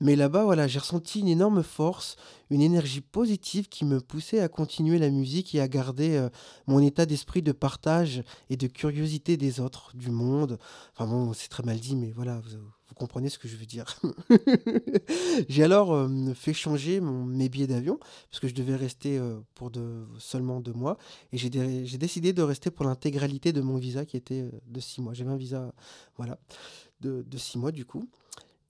Mais 0.00 0.14
là-bas, 0.14 0.44
voilà, 0.44 0.66
j'ai 0.68 0.78
ressenti 0.78 1.20
une 1.20 1.28
énorme 1.28 1.62
force, 1.62 2.16
une 2.50 2.60
énergie 2.60 3.00
positive 3.00 3.68
qui 3.68 3.84
me 3.84 4.00
poussait 4.00 4.40
à 4.40 4.48
continuer 4.48 4.98
la 4.98 5.08
musique 5.08 5.54
et 5.54 5.60
à 5.60 5.68
garder 5.68 6.16
euh, 6.16 6.28
mon 6.66 6.80
état 6.80 7.06
d'esprit 7.06 7.40
de 7.40 7.52
partage 7.52 8.22
et 8.50 8.56
de 8.56 8.66
curiosité 8.66 9.36
des 9.38 9.60
autres, 9.60 9.92
du 9.94 10.10
monde. 10.10 10.58
Enfin 10.92 11.06
bon, 11.10 11.32
c'est 11.32 11.48
très 11.48 11.62
mal 11.62 11.78
dit, 11.78 11.96
mais 11.96 12.12
voilà, 12.12 12.42
vous 12.88 12.94
comprenez 12.94 13.28
ce 13.28 13.38
que 13.38 13.48
je 13.48 13.56
veux 13.56 13.66
dire. 13.66 14.00
j'ai 15.48 15.64
alors 15.64 15.92
euh, 15.92 16.34
fait 16.34 16.52
changer 16.52 17.00
mon, 17.00 17.24
mes 17.24 17.48
billets 17.48 17.66
d'avion, 17.66 17.98
parce 18.30 18.40
que 18.40 18.48
je 18.48 18.54
devais 18.54 18.76
rester 18.76 19.18
euh, 19.18 19.40
pour 19.54 19.70
seulement 20.18 20.60
deux 20.60 20.72
mois, 20.72 20.98
et 21.32 21.38
j'ai 21.38 21.48
décidé 21.50 22.32
de 22.32 22.42
rester 22.42 22.70
pour 22.70 22.84
l'intégralité 22.84 23.52
de 23.52 23.60
mon 23.60 23.76
visa 23.76 24.04
qui 24.04 24.16
était 24.16 24.42
euh, 24.42 24.50
de 24.66 24.80
six 24.80 25.00
mois. 25.00 25.14
J'avais 25.14 25.30
un 25.30 25.36
visa 25.36 25.72
voilà, 26.16 26.38
de, 27.00 27.24
de 27.26 27.38
six 27.38 27.58
mois 27.58 27.72
du 27.72 27.84
coup. 27.84 28.08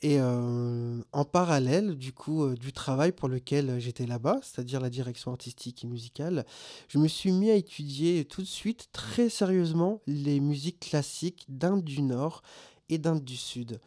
Et 0.02 0.20
en 0.20 1.24
parallèle, 1.24 1.94
du 1.94 2.12
coup, 2.12 2.54
du 2.56 2.74
travail 2.74 3.10
pour 3.10 3.26
lequel 3.26 3.80
j'étais 3.80 4.04
là-bas, 4.04 4.38
c'est-à-dire 4.42 4.78
la 4.78 4.90
direction 4.90 5.30
artistique 5.30 5.82
et 5.82 5.86
musicale, 5.86 6.44
je 6.88 6.98
me 6.98 7.08
suis 7.08 7.32
mis 7.32 7.50
à 7.50 7.54
étudier 7.54 8.26
tout 8.26 8.42
de 8.42 8.46
suite, 8.46 8.88
très 8.92 9.30
sérieusement, 9.30 10.02
les 10.06 10.40
musiques 10.40 10.78
classiques 10.78 11.46
d'Inde 11.48 11.82
du 11.82 12.02
Nord 12.02 12.42
et 12.88 12.98
d'Inde 12.98 13.24
du 13.24 13.36
Sud. 13.36 13.80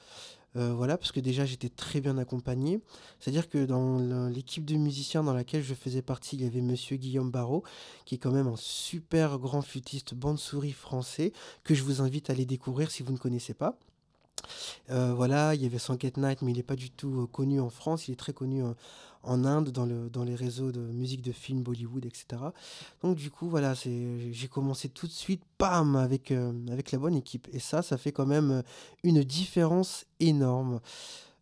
voilà, 0.55 0.97
parce 0.97 1.11
que 1.11 1.19
déjà 1.19 1.45
j'étais 1.45 1.69
très 1.69 2.01
bien 2.01 2.17
accompagné. 2.17 2.81
C'est-à-dire 3.19 3.47
que 3.47 3.65
dans 3.65 4.27
l'équipe 4.27 4.65
de 4.65 4.75
musiciens 4.75 5.23
dans 5.23 5.33
laquelle 5.33 5.63
je 5.63 5.75
faisais 5.75 6.01
partie, 6.01 6.35
il 6.35 6.43
y 6.43 6.47
avait 6.47 6.61
Monsieur 6.61 6.97
Guillaume 6.97 7.29
Barrault, 7.29 7.63
qui 8.05 8.15
est 8.15 8.17
quand 8.17 8.31
même 8.31 8.47
un 8.47 8.55
super 8.55 9.37
grand 9.37 9.61
flûtiste 9.61 10.15
bande-souris 10.15 10.71
français, 10.71 11.31
que 11.63 11.75
je 11.75 11.83
vous 11.83 12.01
invite 12.01 12.31
à 12.31 12.33
aller 12.33 12.45
découvrir 12.45 12.89
si 12.89 13.03
vous 13.03 13.13
ne 13.13 13.19
connaissez 13.19 13.53
pas. 13.53 13.77
Euh, 14.89 15.13
voilà, 15.13 15.55
il 15.55 15.61
y 15.61 15.65
avait 15.65 15.79
Sanket 15.79 16.17
Night, 16.17 16.41
mais 16.41 16.51
il 16.51 16.57
n'est 16.57 16.63
pas 16.63 16.75
du 16.75 16.89
tout 16.89 17.21
euh, 17.21 17.27
connu 17.27 17.59
en 17.59 17.69
France. 17.69 18.07
Il 18.07 18.13
est 18.13 18.17
très 18.17 18.33
connu 18.33 18.63
euh, 18.63 18.73
en 19.27 19.45
Inde, 19.45 19.69
dans, 19.69 19.85
le, 19.85 20.09
dans 20.09 20.23
les 20.23 20.35
réseaux 20.35 20.71
de 20.71 20.79
musique 20.79 21.21
de 21.21 21.31
films, 21.31 21.61
Bollywood, 21.61 22.05
etc. 22.05 22.41
Donc 23.01 23.15
du 23.15 23.29
coup, 23.29 23.49
voilà, 23.49 23.73
j'ai 23.73 24.47
commencé 24.49 24.89
tout 24.89 25.07
de 25.07 25.11
suite, 25.11 25.41
bam, 25.59 25.95
avec, 25.95 26.31
avec 26.31 26.91
la 26.91 26.97
bonne 26.97 27.15
équipe. 27.15 27.47
Et 27.53 27.59
ça, 27.59 27.81
ça 27.81 27.97
fait 27.97 28.11
quand 28.11 28.25
même 28.25 28.63
une 29.03 29.23
différence 29.23 30.05
énorme. 30.19 30.79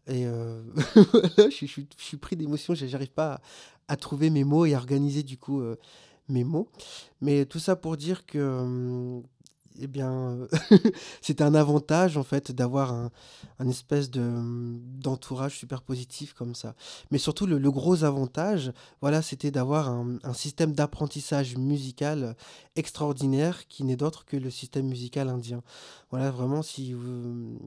Et 0.08 0.26
voilà, 1.12 1.50
je, 1.50 1.66
suis 1.66 2.18
pris 2.18 2.36
d'émotion, 2.36 2.76
j'arrive 2.76 3.12
pas 3.12 3.34
à, 3.34 3.42
à, 3.94 3.96
trouver 3.96 4.30
mes 4.30 4.44
mots 4.44 4.66
et 4.66 4.74
à 4.74 4.78
organiser 4.78 5.24
du 5.24 5.38
coup 5.38 5.62
mes 6.28 6.44
mots. 6.44 6.70
Mais 7.22 7.46
tout 7.46 7.60
ça 7.60 7.76
pour 7.76 7.98
dire 7.98 8.26
que 8.26 9.22
eh 9.80 9.88
bien, 9.88 10.48
c'était 11.22 11.44
un 11.44 11.56
avantage 11.56 12.18
en 12.18 12.24
fait 12.24 12.52
d'avoir 12.52 12.94
un, 12.94 13.12
espèce 13.68 14.10
de 14.10 14.32
d'entourage 15.00 15.58
super 15.58 15.82
positif 15.82 16.34
comme 16.34 16.56
ça. 16.56 16.76
Mais 17.12 17.18
surtout 17.18 17.46
le, 17.46 17.72
gros 17.72 18.04
avantage, 18.04 18.72
voilà, 19.02 19.22
c'était 19.22 19.52
d'avoir 19.52 19.90
un, 19.90 20.34
système 20.34 20.74
d'apprentissage 20.74 21.58
musical 21.58 22.36
extraordinaire 22.76 23.68
qui 23.68 23.84
n'est 23.84 23.96
d'autre 23.96 24.26
que 24.26 24.38
le 24.38 24.50
système 24.50 24.88
musical 24.88 25.30
indien. 25.30 25.62
Voilà, 26.12 26.32
vraiment, 26.32 26.62
si 26.62 26.94
vous, 26.94 27.58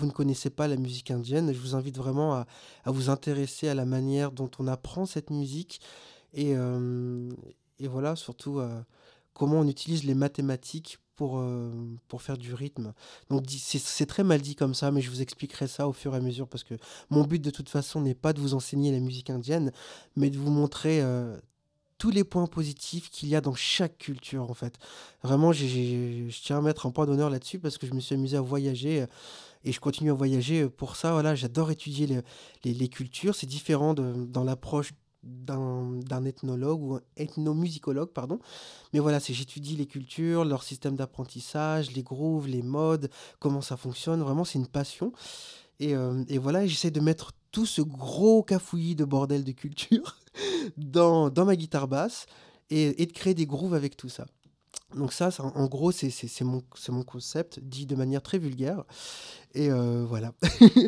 ne 0.00 0.10
connaissez 0.10 0.50
pas 0.50 0.68
la 0.68 0.76
musique 0.76 1.10
indienne, 1.10 1.52
je 1.52 1.58
vous 1.58 1.74
invite 1.74 1.96
vraiment 1.96 2.34
à, 2.34 2.46
vous 2.86 3.10
intéresser 3.10 3.68
à 3.68 3.74
la 3.74 3.84
manière 3.84 4.32
dont 4.32 4.50
on 4.58 4.66
apprend 4.66 5.06
cette 5.06 5.30
musique 5.30 5.80
et, 6.32 6.54
euh, 6.54 7.30
et 7.78 7.88
voilà, 7.88 8.16
surtout 8.16 8.58
euh, 8.58 8.80
comment 9.34 9.60
on 9.60 9.68
utilise 9.68 10.04
les 10.04 10.14
mathématiques 10.14 10.98
pour, 11.16 11.38
euh, 11.38 11.70
pour 12.08 12.22
faire 12.22 12.38
du 12.38 12.54
rythme. 12.54 12.92
Donc 13.30 13.44
c'est 13.48 14.06
très 14.06 14.22
mal 14.22 14.40
dit 14.40 14.54
comme 14.54 14.74
ça, 14.74 14.90
mais 14.90 15.00
je 15.00 15.10
vous 15.10 15.22
expliquerai 15.22 15.66
ça 15.66 15.88
au 15.88 15.92
fur 15.92 16.14
et 16.14 16.18
à 16.18 16.20
mesure 16.20 16.46
parce 16.46 16.62
que 16.62 16.74
mon 17.10 17.24
but 17.24 17.42
de 17.42 17.50
toute 17.50 17.68
façon 17.68 18.00
n'est 18.00 18.14
pas 18.14 18.32
de 18.32 18.40
vous 18.40 18.54
enseigner 18.54 18.92
la 18.92 19.00
musique 19.00 19.30
indienne, 19.30 19.72
mais 20.14 20.30
de 20.30 20.38
vous 20.38 20.50
montrer 20.50 21.00
euh, 21.02 21.36
tous 21.98 22.10
les 22.10 22.24
points 22.24 22.46
positifs 22.46 23.10
qu'il 23.10 23.28
y 23.28 23.34
a 23.34 23.40
dans 23.40 23.54
chaque 23.54 23.98
culture 23.98 24.50
en 24.50 24.54
fait. 24.54 24.74
Vraiment, 25.22 25.52
je 25.52 26.28
tiens 26.42 26.58
à 26.58 26.60
mettre 26.60 26.86
un 26.86 26.90
point 26.90 27.06
d'honneur 27.06 27.30
là-dessus 27.30 27.58
parce 27.58 27.78
que 27.78 27.86
je 27.86 27.94
me 27.94 28.00
suis 28.00 28.14
amusé 28.14 28.36
à 28.36 28.42
voyager 28.42 29.02
euh, 29.02 29.06
et 29.64 29.72
je 29.72 29.80
continue 29.80 30.10
à 30.10 30.14
voyager 30.14 30.68
pour 30.68 30.96
ça. 30.96 31.12
Voilà, 31.12 31.34
j'adore 31.34 31.70
étudier 31.70 32.06
les, 32.06 32.20
les, 32.64 32.74
les 32.74 32.88
cultures. 32.88 33.34
C'est 33.34 33.46
différent 33.46 33.94
de, 33.94 34.26
dans 34.26 34.44
l'approche 34.44 34.92
d'un 35.22 36.24
ethnologue 36.24 36.82
ou 36.82 36.94
un 36.94 37.00
ethnomusicologue, 37.16 38.10
pardon. 38.12 38.38
Mais 38.92 39.00
voilà, 39.00 39.20
c'est 39.20 39.34
j'étudie 39.34 39.76
les 39.76 39.86
cultures, 39.86 40.44
leur 40.44 40.62
système 40.62 40.96
d'apprentissage, 40.96 41.92
les 41.92 42.02
grooves, 42.02 42.48
les 42.48 42.62
modes, 42.62 43.10
comment 43.38 43.60
ça 43.60 43.76
fonctionne. 43.76 44.22
Vraiment, 44.22 44.44
c'est 44.44 44.58
une 44.58 44.68
passion. 44.68 45.12
Et, 45.80 45.94
euh, 45.94 46.24
et 46.28 46.38
voilà, 46.38 46.66
j'essaie 46.66 46.90
de 46.90 47.00
mettre 47.00 47.32
tout 47.50 47.66
ce 47.66 47.82
gros 47.82 48.42
cafouillis 48.42 48.94
de 48.94 49.04
bordel 49.04 49.44
de 49.44 49.52
culture 49.52 50.16
dans, 50.76 51.30
dans 51.30 51.44
ma 51.44 51.56
guitare 51.56 51.88
basse 51.88 52.26
et, 52.70 53.02
et 53.02 53.06
de 53.06 53.12
créer 53.12 53.34
des 53.34 53.46
grooves 53.46 53.74
avec 53.74 53.96
tout 53.96 54.08
ça. 54.08 54.26
Donc 54.94 55.12
ça, 55.12 55.30
en 55.40 55.66
gros, 55.66 55.90
c'est 55.90 56.40
mon, 56.42 56.62
mon 56.88 57.02
concept, 57.02 57.58
dit 57.60 57.86
de 57.86 57.96
manière 57.96 58.22
très 58.22 58.38
vulgaire. 58.38 58.84
Et 59.52 59.70
euh, 59.70 60.04
voilà. 60.06 60.32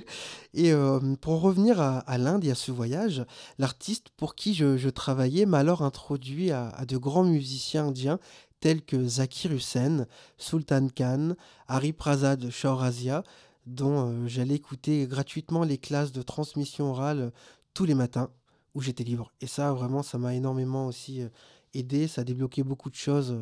et 0.54 0.72
euh, 0.72 1.16
pour 1.20 1.40
revenir 1.40 1.80
à, 1.80 2.18
l'Inde 2.18 2.44
et 2.44 2.50
à 2.50 2.54
ce 2.54 2.70
voyage, 2.70 3.24
l'artiste 3.58 4.11
pour 4.16 4.34
qui 4.34 4.54
je, 4.54 4.88
travaillais 4.88 5.46
m'a 5.46 5.58
alors 5.58 5.82
introduit 5.82 6.52
à, 6.52 6.84
de 6.87 6.96
grands 6.96 7.24
musiciens 7.24 7.88
indiens 7.88 8.20
tels 8.61 8.82
que 8.82 9.06
Zakir 9.06 9.52
Hussain, 9.52 10.06
Sultan 10.37 10.88
Khan, 10.94 11.34
Hari 11.66 11.92
Prasad 11.92 12.50
Chaurasia, 12.50 13.24
dont 13.66 14.11
euh, 14.11 14.26
j'allais 14.26 14.54
écouter 14.54 15.06
gratuitement 15.06 15.64
les 15.64 15.78
classes 15.78 16.12
de 16.12 16.22
transmission 16.22 16.90
orale 16.90 17.32
tous 17.74 17.84
les 17.84 17.94
matins 17.94 18.30
où 18.74 18.80
j'étais 18.80 19.04
libre. 19.04 19.32
Et 19.40 19.46
ça, 19.46 19.72
vraiment, 19.72 20.02
ça 20.02 20.18
m'a 20.18 20.34
énormément 20.34 20.87
aussi 20.87 21.22
aidé, 21.74 22.06
ça 22.06 22.20
a 22.20 22.24
débloqué 22.24 22.62
beaucoup 22.62 22.90
de 22.90 22.94
choses 22.94 23.37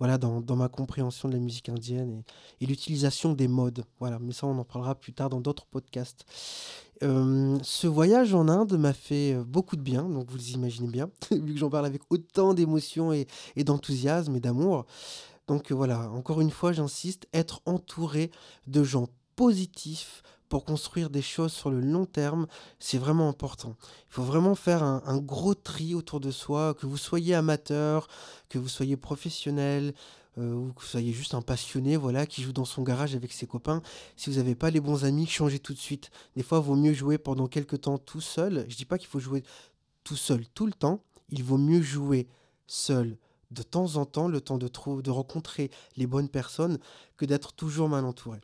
voilà, 0.00 0.16
dans, 0.16 0.56
ma 0.56 0.68
compréhension 0.68 1.28
de 1.28 1.34
la 1.34 1.40
musique 1.40 1.68
indienne 1.68 2.22
et, 2.60 2.66
l'utilisation 2.66 3.34
des 3.34 3.48
modes. 3.48 3.84
Voilà, 4.00 4.18
mais 4.18 4.32
ça, 4.32 4.46
on 4.46 4.58
en 4.58 4.64
parlera 4.64 4.94
plus 4.94 5.12
tard 5.12 5.28
dans 5.28 5.40
d'autres 5.40 5.66
podcasts. 5.66 6.24
Euh, 7.02 7.58
ce 7.62 7.86
voyage 7.86 8.34
en 8.34 8.48
Inde 8.48 8.78
m'a 8.78 8.94
fait 8.94 9.34
euh, 9.34 9.44
beaucoup 9.44 9.76
de 9.76 9.82
bien, 9.82 10.02
donc 10.04 10.30
vous 10.30 10.50
imaginez 10.50 10.88
bien, 10.88 11.10
vu 11.30 11.52
que 11.52 11.58
j'en 11.58 11.68
parle 11.68 11.86
avec 11.86 12.00
autant 12.08 12.54
d'émotion 12.54 13.12
et, 13.12 13.26
d'enthousiasme 13.58 14.34
et 14.36 14.40
d'amour. 14.40 14.86
Donc 15.48 15.70
voilà, 15.70 16.10
encore 16.10 16.40
une 16.40 16.50
fois, 16.50 16.72
j'insiste, 16.72 17.26
être 17.34 17.60
entouré 17.66 18.30
de 18.66 18.82
gens 18.82 19.08
positifs, 19.36 20.22
pour 20.50 20.64
construire 20.64 21.10
des 21.10 21.22
choses 21.22 21.52
sur 21.52 21.70
le 21.70 21.80
long 21.80 22.04
terme, 22.06 22.48
c'est 22.80 22.98
vraiment 22.98 23.28
important. 23.28 23.76
Il 24.10 24.14
faut 24.14 24.24
vraiment 24.24 24.56
faire 24.56 24.82
un, 24.82 25.18
gros 25.18 25.54
tri 25.54 25.94
autour 25.94 26.18
de 26.18 26.32
soi, 26.32 26.74
que 26.74 26.86
vous 26.86 26.96
soyez 26.96 27.36
amateur, 27.36 28.08
que 28.48 28.58
vous 28.58 28.68
soyez 28.68 28.96
professionnel, 28.96 29.94
euh, 30.38 30.52
ou 30.52 30.72
que 30.72 30.80
vous 30.80 30.86
soyez 30.86 31.12
juste 31.12 31.34
un 31.34 31.40
passionné, 31.40 31.96
voilà, 31.96 32.26
qui 32.26 32.42
joue 32.42 32.52
dans 32.52 32.64
son 32.64 32.82
garage 32.82 33.14
avec 33.14 33.32
ses 33.32 33.46
copains. 33.46 33.80
Si 34.16 34.28
vous 34.28 34.36
n'avez 34.36 34.56
pas 34.56 34.70
les 34.70 34.80
bons 34.80 35.04
amis, 35.04 35.26
changez 35.26 35.60
tout 35.60 35.72
de 35.72 35.78
suite. 35.78 36.10
Des 36.34 36.42
fois, 36.42 36.58
il 36.58 36.64
vaut 36.64 36.74
mieux 36.74 36.94
jouer 36.94 37.16
pendant 37.16 37.46
quelques 37.46 37.82
temps 37.82 37.98
tout 37.98 38.20
seul. 38.20 38.66
Je 38.68 38.76
dis 38.76 38.84
pas 38.84 38.98
qu'il 38.98 39.08
faut 39.08 39.20
jouer 39.20 39.44
tout 40.02 40.16
seul 40.16 40.44
tout 40.48 40.66
le 40.66 40.72
temps. 40.72 41.00
Il 41.30 41.44
vaut 41.44 41.58
mieux 41.58 41.80
jouer 41.80 42.26
seul 42.66 43.16
de 43.52 43.62
temps 43.62 43.96
en 43.96 44.04
temps, 44.04 44.26
le 44.26 44.40
temps 44.40 44.58
de, 44.58 44.68
de 45.00 45.10
rencontrer 45.10 45.70
les 45.96 46.08
bonnes 46.08 46.28
personnes, 46.28 46.78
que 47.16 47.24
d'être 47.24 47.52
toujours 47.52 47.88
mal 47.88 48.04
entouré. 48.04 48.40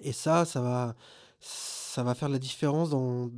Et 0.00 0.12
ça, 0.12 0.44
ça 0.44 0.60
va, 0.60 0.96
ça 1.44 2.02
va 2.02 2.14
faire 2.14 2.28
la 2.28 2.38
différence 2.38 2.90
dans, 2.90 3.30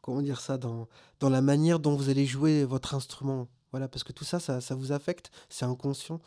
comment 0.00 0.22
dire 0.22 0.40
ça, 0.40 0.58
dans, 0.58 0.86
dans 1.20 1.30
la 1.30 1.40
manière 1.40 1.80
dont 1.80 1.96
vous 1.96 2.08
allez 2.08 2.26
jouer 2.26 2.64
votre 2.64 2.94
instrument. 2.94 3.48
Voilà, 3.72 3.88
parce 3.88 4.04
que 4.04 4.12
tout 4.12 4.24
ça, 4.24 4.38
ça, 4.38 4.74
vous 4.74 4.92
affecte, 4.92 5.30
c'est 5.48 5.64
inconscient. 5.64 6.20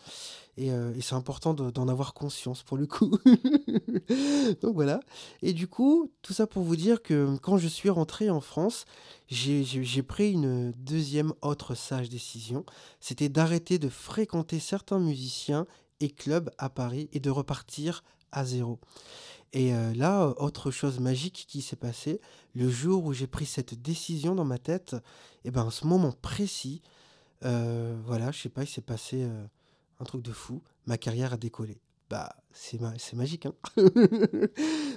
Et, 0.58 0.72
euh, 0.72 1.00
c'est 1.00 1.14
important 1.14 1.54
d'en 1.54 1.88
avoir 1.88 2.16
conscience 2.16 2.64
pour 2.64 2.76
le 2.76 2.88
coup. 2.88 3.20
Donc 4.62 4.74
voilà. 4.74 5.00
Et 5.44 5.54
du 5.54 5.68
coup, 5.68 6.12
tout 6.24 6.34
ça 6.34 6.48
pour 6.48 6.64
vous 6.64 6.76
dire 6.76 7.04
que 7.04 7.38
quand 7.44 7.58
je 7.58 7.68
suis 7.68 7.92
rentré 7.92 8.32
en 8.32 8.42
France, 8.42 8.86
j'ai 9.28 10.02
pris 10.02 10.32
une 10.32 10.72
deuxième 10.72 11.34
autre 11.44 11.76
sage 11.76 12.10
décision. 12.10 12.66
C'était 13.00 13.30
d'arrêter 13.30 13.78
de 13.78 13.90
fréquenter 13.90 14.60
certains 14.60 15.00
musiciens 15.00 15.68
et 16.00 16.10
clubs 16.10 16.50
à 16.58 16.70
Paris 16.70 17.10
et 17.14 17.20
de 17.20 17.30
repartir 17.30 18.04
à 18.36 18.46
zéro. 18.46 18.80
Et 19.54 19.74
euh, 19.74 19.94
là, 19.94 20.34
autre 20.38 20.70
chose 20.70 21.00
magique 21.00 21.46
qui 21.48 21.62
s'est 21.62 21.78
passé, 21.78 22.20
le 22.54 22.70
jour 22.70 23.06
où 23.06 23.14
j'ai 23.14 23.26
pris 23.26 23.46
cette 23.46 23.82
décision 23.82 24.36
dans 24.36 24.44
ma 24.44 24.58
tête, 24.58 24.98
et 25.46 25.52
ben, 25.52 25.68
à 25.68 25.72
ce 25.72 25.88
moment 25.88 26.12
précis, 26.12 26.82
euh, 27.46 27.96
voilà, 28.06 28.32
je 28.32 28.42
sais 28.42 28.50
pas, 28.50 28.64
il 28.64 28.68
s'est 28.68 28.82
passé 28.82 29.24
euh, 29.24 29.46
un 30.00 30.04
truc 30.04 30.22
de 30.22 30.34
fou. 30.34 30.62
Ma 30.86 30.98
carrière 30.98 31.34
a 31.34 31.38
décollé 31.38 31.80
bah, 32.10 32.36
c'est 32.52 32.80
magique. 33.14 33.48
Hein 33.48 33.54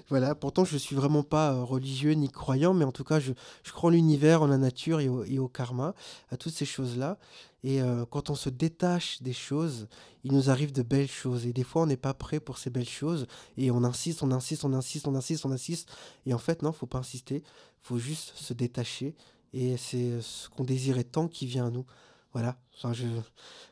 voilà, 0.08 0.34
pourtant 0.34 0.64
je 0.64 0.76
suis 0.76 0.94
vraiment 0.94 1.22
pas 1.22 1.52
euh, 1.52 1.64
religieux 1.64 2.12
ni 2.12 2.28
croyant, 2.28 2.74
mais 2.74 2.84
en 2.84 2.92
tout 2.92 3.04
cas 3.04 3.18
je, 3.18 3.32
je 3.64 3.72
crois 3.72 3.88
en 3.88 3.92
l'univers, 3.92 4.42
en 4.42 4.46
la 4.46 4.58
nature 4.58 5.00
et 5.00 5.38
au, 5.38 5.48
karma, 5.48 5.94
à 6.30 6.36
toutes 6.36 6.52
ces 6.52 6.64
choses-là. 6.66 7.18
Et 7.64 7.82
euh, 7.82 8.04
quand 8.04 8.30
on 8.30 8.34
se 8.34 8.50
détache 8.50 9.22
des 9.22 9.32
choses, 9.32 9.88
il 10.22 10.32
nous 10.32 10.50
arrive 10.50 10.72
de 10.72 10.82
belles 10.82 11.10
choses. 11.10 11.46
Et 11.46 11.52
des 11.52 11.64
fois 11.64 11.82
on 11.82 11.86
n'est 11.86 11.96
pas 11.96 12.14
prêt 12.14 12.40
pour 12.40 12.58
ces 12.58 12.70
belles 12.70 12.88
choses. 12.88 13.26
Et 13.56 13.70
on 13.70 13.82
insiste, 13.84 14.22
on 14.22 14.30
insiste, 14.30 14.64
on 14.64 14.74
insiste, 14.74 15.08
on 15.08 15.14
insiste, 15.14 15.46
on 15.46 15.50
insiste. 15.50 15.90
Et 16.26 16.34
en 16.34 16.38
fait 16.38 16.62
non, 16.62 16.72
faut 16.72 16.86
pas 16.86 16.98
insister, 16.98 17.42
faut 17.80 17.98
juste 17.98 18.32
se 18.36 18.52
détacher. 18.52 19.16
Et 19.54 19.76
c'est 19.78 20.20
ce 20.20 20.48
qu'on 20.50 20.64
désirait 20.64 21.04
tant 21.04 21.26
qui 21.26 21.46
vient 21.46 21.66
à 21.66 21.70
nous. 21.70 21.86
Voilà, 22.32 22.58
enfin 22.76 22.92
je 22.92 23.06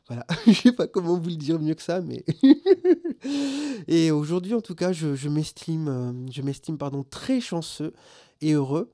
voilà, 0.08 0.26
je 0.46 0.52
sais 0.52 0.72
pas 0.72 0.86
comment 0.86 1.18
vous 1.18 1.28
le 1.30 1.36
dire 1.36 1.58
mieux 1.60 1.74
que 1.74 1.82
ça, 1.82 2.00
mais 2.00 2.24
et 3.88 4.10
aujourd'hui, 4.10 4.54
en 4.54 4.60
tout 4.60 4.74
cas, 4.74 4.92
je 4.92 5.28
m'estime, 5.28 5.88
hem, 5.88 6.26
je 6.32 6.42
m'estime, 6.42 6.78
pardon, 6.78 7.02
très 7.04 7.40
chanceux 7.40 7.92
et 8.40 8.52
heureux 8.52 8.92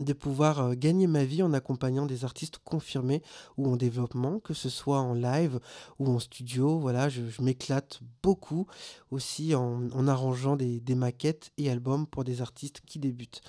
de 0.00 0.12
pouvoir, 0.12 0.60
heu, 0.70 0.74
gagner 0.76 1.06
ma 1.08 1.24
vie 1.24 1.42
en 1.42 1.52
accompagnant 1.52 2.06
des 2.06 2.24
artistes 2.24 2.58
confirmés 2.64 3.22
ou 3.56 3.68
en 3.68 3.76
développement, 3.76 4.40
que 4.40 4.54
ce 4.54 4.68
soit 4.68 5.00
en 5.00 5.14
live 5.14 5.60
ou 5.98 6.08
en 6.08 6.18
studio. 6.20 6.78
Voilà, 6.78 7.08
je 7.08 7.22
je 7.30 7.42
m'éclate 7.42 8.00
beaucoup 8.22 8.66
aussi 9.10 9.54
en 9.54 9.90
en 9.92 10.08
arrangeant 10.08 10.56
des 10.56 10.80
des 10.80 10.94
maquettes 10.94 11.52
et 11.58 11.70
albums 11.70 12.06
pour 12.06 12.24
des 12.24 12.42
artistes 12.42 12.80
qui 12.86 12.98
débutent. 13.00 13.42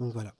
Donc 0.00 0.12
voilà. 0.12 0.34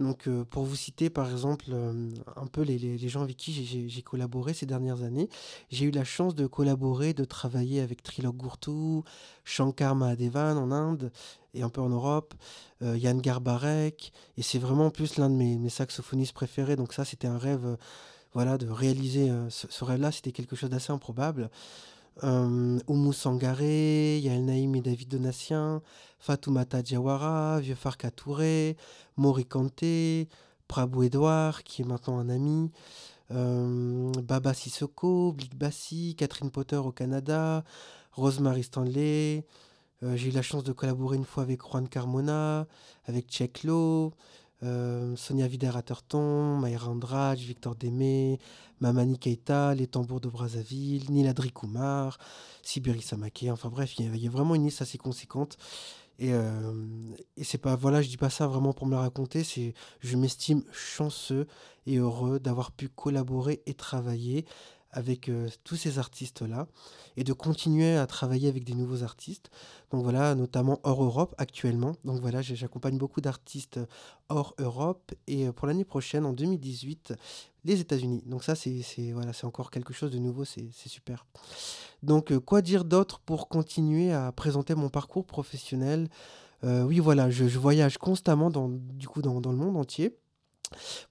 Donc, 0.00 0.26
heu, 0.28 0.44
pour 0.44 0.64
vous 0.64 0.76
citer 0.76 1.10
par 1.10 1.30
exemple, 1.30 1.66
hem, 1.72 2.14
un 2.36 2.46
peu 2.46 2.62
les 2.62 2.98
gens 3.08 3.22
avec 3.22 3.36
qui 3.36 3.88
j'ai 3.88 4.02
collaboré 4.02 4.54
ces 4.54 4.66
dernières 4.66 5.02
années, 5.02 5.28
j'ai 5.70 5.86
eu 5.86 5.90
la 5.90 6.04
chance 6.04 6.34
de 6.34 6.46
collaborer, 6.46 7.12
de 7.14 7.24
travailler 7.24 7.80
avec 7.80 8.02
Trilok 8.02 8.36
Gurtu, 8.36 9.02
Shankar 9.44 9.94
Mahadevan 9.96 10.56
en 10.56 10.72
Inde 10.72 11.12
et 11.54 11.62
un 11.62 11.68
peu 11.68 11.80
en 11.80 11.88
Europe, 11.90 12.34
heu, 12.82 12.96
Yann 12.96 13.20
Garbarek 13.20 14.12
et 14.36 14.42
c'est 14.42 14.58
vraiment 14.58 14.86
en 14.86 14.90
plus 14.90 15.18
l'un 15.18 15.28
de 15.30 15.34
mes 15.34 15.68
saxophonistes 15.68 16.32
préférés 16.32 16.76
donc 16.76 16.92
ça 16.92 17.04
c'était 17.04 17.28
un 17.28 17.38
rêve, 17.38 17.76
voilà 18.32 18.58
de 18.58 18.68
réaliser, 18.68 19.30
ce 19.50 19.84
rêve-là, 19.84 20.12
c'était 20.12 20.32
quelque 20.32 20.54
chose 20.56 20.70
d'assez 20.70 20.92
improbable. 20.92 21.50
Hem, 22.22 22.80
Oumou 22.86 23.12
Sangaré, 23.12 24.18
Yael 24.18 24.44
Naïm 24.44 24.76
et 24.76 24.80
David 24.80 25.08
Donatien, 25.08 25.82
Fatoumata 26.18 26.82
Diawara, 26.82 27.60
Vieux 27.60 27.74
Farka 27.74 28.10
Touré, 28.10 28.76
Maury 29.16 29.46
Kanté, 29.46 30.28
Prabou 30.68 31.02
Edouard, 31.04 31.62
qui 31.62 31.82
est 31.82 31.84
maintenant 31.84 32.18
un 32.18 32.28
ami, 32.28 32.70
hem, 33.30 34.12
Baba 34.22 34.54
Sissoko, 34.54 35.32
Blick 35.32 35.56
Bassi, 35.56 36.14
Catherine 36.16 36.50
Potter 36.50 36.76
au 36.76 36.92
Canada, 36.92 37.64
Rosemary 38.12 38.64
Stanley. 38.64 39.46
Heu, 40.02 40.16
j'ai 40.16 40.28
eu 40.28 40.32
la 40.32 40.42
chance 40.42 40.64
de 40.64 40.72
collaborer 40.72 41.16
une 41.16 41.24
fois 41.24 41.42
avec 41.42 41.60
Juan 41.62 41.88
Carmona, 41.88 42.66
avec 43.06 43.28
Tchèque 43.28 43.64
Heu, 44.62 45.14
Sonia 45.16 45.46
Vider 45.46 45.76
Atherton, 45.76 46.58
Maïra 46.58 46.88
Andrade, 46.88 47.38
Victor 47.38 47.74
Démé, 47.74 48.38
Mamani 48.80 49.18
Keïta, 49.18 49.74
Les 49.74 49.86
Tambours 49.86 50.20
de 50.20 50.28
Brazzaville, 50.28 51.10
Neil 51.10 51.28
Adri 51.28 51.50
Kumar, 51.52 52.18
Sibiri 52.62 53.02
Samaké, 53.02 53.50
enfin 53.50 53.68
bref, 53.68 53.98
il 53.98 54.16
y 54.16 54.26
a 54.26 54.30
vraiment 54.30 54.54
une 54.54 54.64
liste 54.64 54.82
assez 54.82 54.98
conséquente. 54.98 55.56
Et 56.18 56.28
hem 56.28 57.14
et 57.38 57.44
c'est 57.44 57.58
pas 57.58 57.76
voilà, 57.76 58.02
je 58.02 58.08
dis 58.08 58.18
pas 58.18 58.28
ça 58.28 58.46
vraiment 58.46 58.74
pour 58.74 58.86
me 58.86 58.92
la 58.92 59.00
raconter, 59.00 59.42
c'est 59.42 59.72
je 60.00 60.16
m'estime 60.16 60.62
chanceux 60.70 61.46
et 61.86 61.96
heureux 61.96 62.38
d'avoir 62.38 62.72
pu 62.72 62.88
collaborer 62.90 63.62
et 63.66 63.72
travailler 63.74 64.44
avec, 64.92 65.28
heu, 65.28 65.48
tous 65.64 65.76
ces 65.76 65.98
artistes-là 65.98 66.66
et 67.16 67.24
de 67.24 67.32
continuer 67.32 67.96
à 67.96 68.06
travailler 68.06 68.48
avec 68.48 68.64
des 68.64 68.74
nouveaux 68.74 69.02
artistes. 69.02 69.50
Donc 69.90 70.02
voilà, 70.02 70.34
notamment 70.34 70.80
hors 70.84 71.02
Europe 71.02 71.34
actuellement. 71.38 71.96
Donc 72.04 72.20
voilà, 72.20 72.42
j'accompagne 72.42 72.98
beaucoup 72.98 73.20
d'artistes, 73.20 73.80
hors 74.28 74.54
Europe 74.58 75.12
et 75.26 75.46
heu, 75.46 75.52
pour 75.52 75.66
l'année 75.66 75.84
prochaine, 75.84 76.24
en 76.26 76.32
2018, 76.32 77.14
les 77.64 77.80
États-Unis. 77.80 78.22
Donc 78.26 78.42
ça, 78.44 78.54
c'est 78.54 79.12
voilà, 79.12 79.32
encore 79.42 79.70
quelque 79.70 79.92
chose 79.92 80.10
de 80.10 80.18
nouveau, 80.18 80.44
c'est 80.44 80.70
super. 80.72 81.26
Donc, 82.02 82.36
quoi 82.38 82.62
dire 82.62 82.84
d'autre 82.84 83.20
pour 83.20 83.48
continuer 83.48 84.12
à 84.12 84.32
présenter 84.32 84.74
mon 84.74 84.88
parcours 84.88 85.26
professionnel? 85.26 86.08
Oui, 86.62 86.98
voilà, 86.98 87.30
je 87.30 87.48
je 87.48 87.58
voyage 87.58 87.98
constamment 87.98 88.50
dans 88.50 88.68
du 88.68 89.08
coup, 89.08 89.22
dans 89.22 89.40
dans 89.40 89.50
le 89.50 89.58
monde 89.58 89.76
entier 89.76 90.16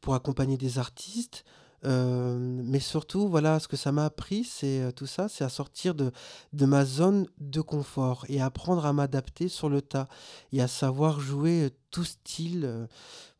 pour 0.01 0.15
accompagner 0.15 0.57
des 0.57 0.79
artistes, 0.79 1.43
mais 1.83 2.79
surtout, 2.79 3.27
voilà, 3.27 3.59
ce 3.59 3.67
que 3.67 3.77
ça 3.77 3.91
m'a 3.91 4.05
appris, 4.05 4.43
c'est, 4.43 4.91
tout 4.95 5.05
ça, 5.07 5.27
c'est 5.29 5.43
à 5.43 5.49
sortir 5.49 5.95
de 5.95 6.11
de 6.53 6.65
ma 6.65 6.85
zone 6.85 7.27
de 7.39 7.61
confort 7.61 8.25
et 8.29 8.41
apprendre 8.41 8.85
à 8.85 8.93
m'adapter 8.93 9.47
sur 9.47 9.69
le 9.69 9.81
tas 9.81 10.07
et 10.51 10.61
à 10.61 10.67
savoir 10.67 11.19
jouer, 11.19 11.69
tout 11.91 12.03
style, 12.03 12.87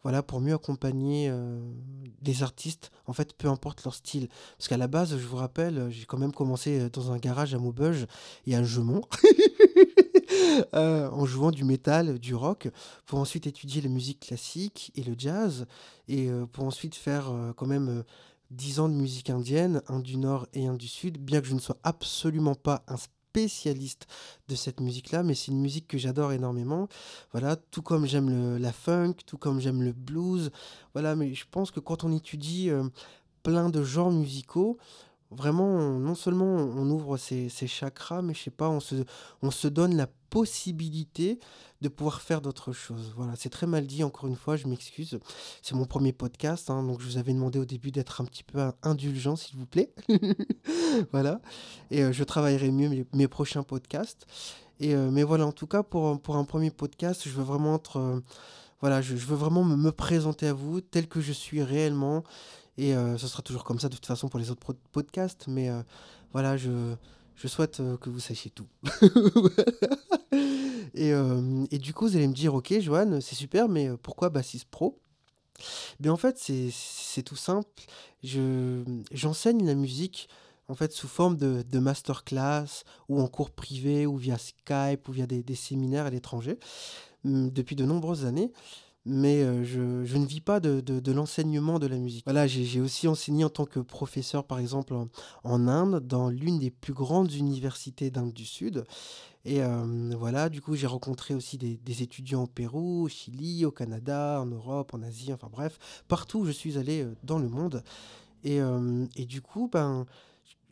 voilà, 0.04 0.24
pour 0.24 0.40
mieux 0.40 0.54
accompagner, 0.54 1.30
heu, 1.30 1.60
des 2.22 2.42
artistes, 2.44 2.92
en 3.06 3.14
fait, 3.14 3.34
peu 3.34 3.50
importe 3.50 3.84
leur 3.84 3.94
style. 3.94 4.30
Parce 4.58 4.68
qu'à 4.70 4.78
la 4.78 4.88
base, 4.88 5.18
je 5.18 5.28
vous 5.28 5.36
rappelle, 5.36 5.88
j'ai 5.90 6.06
quand 6.06 6.18
même 6.18 6.32
commencé, 6.32 6.90
dans 6.90 7.12
un 7.12 7.18
garage 7.18 7.54
à 7.54 7.60
Maubeuge 7.60 8.08
et 8.46 8.56
à 8.56 8.64
Jeumont, 8.64 9.02
heu, 10.74 11.10
en 11.12 11.26
jouant 11.26 11.52
du 11.52 11.66
métal, 11.66 12.18
du 12.20 12.34
rock, 12.34 12.70
pour 13.06 13.20
ensuite 13.20 13.46
étudier 13.48 13.82
la 13.82 13.90
musique 13.90 14.22
classique 14.22 14.92
et 14.96 15.04
le 15.04 15.16
jazz 15.18 15.66
et 16.08 16.30
pour 16.54 16.64
ensuite 16.66 16.96
faire, 16.96 17.32
quand 17.58 17.68
même, 17.68 18.04
10 18.52 18.80
ans 18.80 18.90
de 18.90 18.94
musique 18.96 19.30
indienne, 19.30 19.82
un 19.88 20.00
du 20.00 20.18
nord 20.18 20.48
et 20.54 20.68
un 20.68 20.74
du 20.76 20.88
sud, 20.88 21.18
bien 21.18 21.42
que 21.42 21.48
je 21.48 21.54
ne 21.54 21.60
sois 21.60 21.78
absolument 21.84 22.56
pas 22.56 22.84
un 22.88 22.98
spécialiste 22.98 24.08
de 24.48 24.56
cette 24.56 24.80
musique-là, 24.80 25.24
mais 25.24 25.36
c'est 25.36 25.52
une 25.52 25.62
musique 25.62 25.88
que 25.88 25.98
j'adore 25.98 26.32
énormément. 26.32 26.88
Voilà, 27.32 27.56
tout 27.56 27.82
comme 27.82 28.06
j'aime 28.06 28.58
la 28.58 28.72
funk, 28.72 29.16
tout 29.26 29.38
comme 29.38 29.60
j'aime 29.60 29.84
le 29.84 29.94
blues, 29.94 30.52
voilà, 30.94 31.16
mais 31.16 31.34
je 31.34 31.46
pense 31.50 31.72
que 31.72 31.80
quand 31.80 32.04
on 32.04 32.12
étudie, 32.12 32.70
heu, 32.70 32.92
plein 33.44 33.70
de 33.70 33.84
genres 33.84 34.12
musicaux, 34.12 34.78
vraiment, 35.32 35.68
on 35.68 36.00
non 36.00 36.16
seulement 36.16 36.56
on 36.56 36.90
ouvre 36.90 37.18
ses 37.18 37.50
ses 37.50 37.68
chakras, 37.68 38.22
mais 38.22 38.34
je 38.34 38.44
sais 38.44 38.52
pas, 38.52 38.70
on 38.70 38.80
se 38.80 38.96
on 39.44 39.52
se 39.52 39.68
donne 39.68 39.96
la 39.96 40.08
possibilité 40.30 41.40
de 41.82 41.90
pouvoir 41.90 42.22
faire 42.22 42.42
d'autres 42.42 42.72
choses. 42.72 43.14
Voilà, 43.16 43.34
c'est 43.36 43.50
très 43.50 43.68
mal 43.68 43.88
dit 43.88 44.04
encore 44.04 44.28
une 44.28 44.36
fois, 44.36 44.56
je 44.56 44.68
m'excuse. 44.68 45.20
C'est 45.62 45.76
mon 45.76 45.86
premier 45.86 46.14
podcast, 46.14 46.70
hein, 46.70 46.84
donc 46.84 47.00
je 47.02 47.06
vous 47.06 47.18
avais 47.18 47.34
demandé 47.34 47.60
au 47.60 47.66
début 47.66 47.92
d'être 47.92 48.22
un 48.22 48.26
petit 48.26 48.44
peu 48.44 48.60
in 48.60 48.74
indulgent, 48.84 49.36
s'il 49.36 49.58
vous 49.58 49.66
plaît. 49.66 49.94
Voilà 51.12 51.40
et 51.92 52.02
heu, 52.04 52.12
je 52.12 52.24
travaillerai 52.24 52.72
mieux 52.72 53.06
mes 53.14 53.28
prochains 53.28 53.64
podcasts 53.64 54.26
et 54.80 54.94
heu, 54.96 55.12
mais 55.12 55.24
voilà, 55.24 55.46
en 55.46 55.52
tout 55.52 55.68
cas, 55.68 55.84
pour, 55.84 56.20
pour 56.22 56.36
un 56.38 56.46
premier 56.46 56.72
podcast, 56.72 57.24
je 57.26 57.30
veux 57.30 57.44
vraiment 57.44 57.76
être, 57.76 58.00
heu, 58.00 58.24
voilà, 58.82 59.02
je 59.02 59.16
je 59.16 59.26
veux 59.26 59.36
vraiment 59.36 59.64
me 59.64 59.76
me 59.76 59.92
présenter 59.92 60.48
à 60.48 60.54
vous 60.54 60.82
tel 60.82 61.08
que 61.08 61.22
je 61.22 61.34
suis 61.34 61.62
réellement 61.64 62.24
et 62.78 62.94
ce 63.18 63.28
sera 63.28 63.42
toujours 63.44 63.66
comme 63.66 63.78
ça 63.80 63.90
de 63.90 63.96
toute 63.96 64.06
façon 64.06 64.30
pour 64.30 64.40
les 64.40 64.52
autres 64.52 64.74
podcasts, 64.94 65.48
mais 65.48 65.70
voilà, 66.32 66.56
je 66.56 66.96
je 67.40 67.48
souhaite, 67.48 67.80
heu, 67.80 67.98
que 67.98 68.10
vous 68.10 68.20
sachiez 68.20 68.52
tout. 68.52 68.68
Et 70.94 71.10
hem 71.10 71.68
et 71.72 71.78
du 71.78 71.94
coup, 71.94 72.08
vous 72.08 72.16
allez 72.16 72.28
me 72.28 72.34
dire: 72.34 72.54
«OK, 72.56 72.74
Johan, 72.80 73.20
c'est 73.22 73.36
super, 73.36 73.70
mais 73.70 73.88
heu, 73.90 73.98
pourquoi 73.98 74.30
Bassiste 74.30 74.66
Pro?» 74.70 75.00
Beh, 76.00 76.10
en 76.10 76.18
fait, 76.18 76.38
c'est 76.72 77.24
tout 77.24 77.36
simple. 77.36 77.68
Je, 78.24 78.84
j'enseigne 79.12 79.66
la 79.66 79.76
musique, 79.76 80.30
en 80.68 80.76
fait, 80.76 80.92
sous 80.94 81.08
forme 81.08 81.38
de 81.38 81.64
de 81.70 81.80
masterclass 81.80 82.84
ou 83.10 83.22
en 83.22 83.28
cours 83.28 83.52
privé 83.52 84.06
ou 84.06 84.18
via 84.18 84.38
Skype 84.38 85.08
ou 85.10 85.12
via 85.12 85.28
des 85.28 85.56
séminaires 85.56 86.06
à 86.06 86.10
l'étranger, 86.10 86.58
mmh, 87.26 87.50
depuis 87.50 87.76
de 87.76 87.86
nombreuses 87.86 88.26
années. 88.26 88.52
Mais 89.10 89.42
heu, 89.44 89.64
je 89.64 90.06
je 90.06 90.18
ne 90.18 90.26
vis 90.26 90.40
pas 90.42 90.60
de 90.60 90.82
de 90.82 91.12
l'enseignement 91.12 91.80
de 91.80 91.88
la 91.88 91.98
musique. 91.98 92.24
Voilà, 92.26 92.46
j'ai 92.48 92.80
aussi 92.80 93.08
enseigné 93.08 93.44
en 93.44 93.50
tant 93.50 93.66
que 93.66 93.80
professeur, 93.80 94.44
par 94.44 94.60
exemple, 94.60 94.94
en 95.44 95.68
Inde, 95.68 96.00
dans 96.06 96.30
l'une 96.30 96.60
des 96.60 96.70
plus 96.70 96.94
grandes 96.94 97.34
universités 97.34 98.12
d'Inde 98.12 98.34
du 98.34 98.46
Sud 98.46 98.86
et 99.46 99.58
hem, 99.58 100.14
voilà, 100.16 100.50
du 100.50 100.62
coup, 100.62 100.76
j'ai 100.76 100.88
rencontré 100.88 101.34
aussi 101.34 101.58
des 101.58 101.78
des 101.78 102.04
étudiants 102.04 102.44
au 102.44 102.48
Pérou, 102.48 103.04
au 103.06 103.10
Chili, 103.10 103.66
au 103.66 103.72
Canada, 103.72 104.40
en 104.42 104.46
Europe, 104.46 104.94
en 104.94 105.02
Asie, 105.02 105.34
enfin 105.34 105.50
bref, 105.52 105.80
partout 106.08 106.40
où 106.40 106.46
je 106.46 106.52
suis 106.52 106.78
allé, 106.78 107.04
heu, 107.04 107.16
dans 107.24 107.40
le 107.40 107.50
monde 107.50 107.84
et 108.44 108.60
et 109.16 109.26
du 109.26 109.42
coup, 109.42 109.70
ben, 109.72 110.06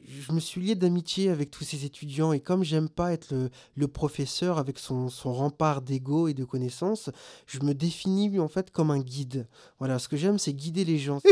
je 0.07 0.31
me 0.31 0.39
suis 0.39 0.61
lié 0.61 0.75
d'amitié 0.75 1.29
avec 1.29 1.51
tous 1.51 1.63
ces 1.63 1.85
étudiants 1.85 2.31
et 2.31 2.39
comme 2.39 2.63
j'aime 2.63 2.87
pas 2.89 3.11
être 3.11 3.33
le 3.75 3.87
professeur 3.87 4.57
avec 4.57 4.79
son 4.79 5.09
rempart 5.23 5.81
d'ego 5.81 6.27
et 6.27 6.33
de 6.33 6.45
connaissances, 6.45 7.09
je 7.45 7.59
me 7.59 7.73
définis, 7.73 8.39
en 8.39 8.47
fait, 8.47 8.71
comme 8.71 8.91
un 8.91 8.99
guide. 8.99 9.47
Voilà, 9.79 9.99
ce 9.99 10.07
que 10.07 10.17
j'aime, 10.17 10.39
c'est 10.39 10.53
guider 10.53 10.85
les 10.85 10.97
gens. 10.97 11.19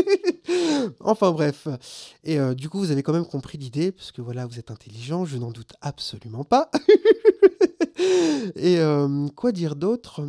Enfin 1.00 1.32
bref 1.32 1.66
et 2.22 2.38
heu, 2.38 2.54
du 2.54 2.68
coup, 2.68 2.78
vous 2.78 2.90
avez 2.90 3.02
quand 3.02 3.12
même 3.12 3.26
compris 3.26 3.58
l'idée 3.58 3.90
parce 3.90 4.12
que, 4.12 4.22
voilà, 4.22 4.46
vous 4.46 4.58
êtes 4.58 4.70
intelligent, 4.70 5.24
je 5.24 5.38
n'en 5.38 5.50
doute 5.50 5.72
absolument 5.80 6.44
pas 6.44 6.70
et 8.56 8.74
hem, 8.74 9.30
quoi 9.32 9.52
dire 9.52 9.74
d'autre? 9.74 10.22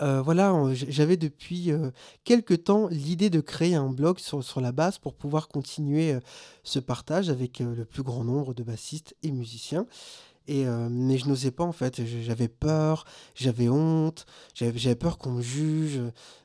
Heu, 0.00 0.20
voilà, 0.22 0.52
j'avais 0.74 1.16
depuis, 1.16 1.70
heu, 1.70 1.92
quelque 2.24 2.54
temps 2.54 2.88
l'idée 2.88 3.30
de 3.30 3.40
créer 3.40 3.74
un 3.76 3.90
blog 3.90 4.18
sur 4.18 4.42
sur 4.42 4.60
la 4.60 4.72
basse 4.72 4.98
pour 4.98 5.14
pouvoir 5.14 5.48
continuer, 5.48 6.14
heu, 6.14 6.20
ce 6.64 6.78
partage 6.80 7.30
avec, 7.30 7.60
heu, 7.60 7.74
le 7.74 7.84
plus 7.84 8.02
grand 8.02 8.24
nombre 8.24 8.54
de 8.54 8.62
bassistes 8.62 9.14
et 9.22 9.30
musiciens. 9.30 9.86
Et 10.48 10.66
mais 10.90 11.18
je 11.18 11.28
n'osais 11.28 11.52
pas 11.52 11.64
en 11.64 11.72
fait, 11.72 12.02
j'avais 12.04 12.48
peur, 12.48 13.04
j'avais 13.34 13.68
honte, 13.70 14.26
j'av 14.54 14.76
j'avais 14.76 14.96
peur 14.96 15.18
qu'on 15.18 15.32
me 15.32 15.42
juge, 15.42 16.00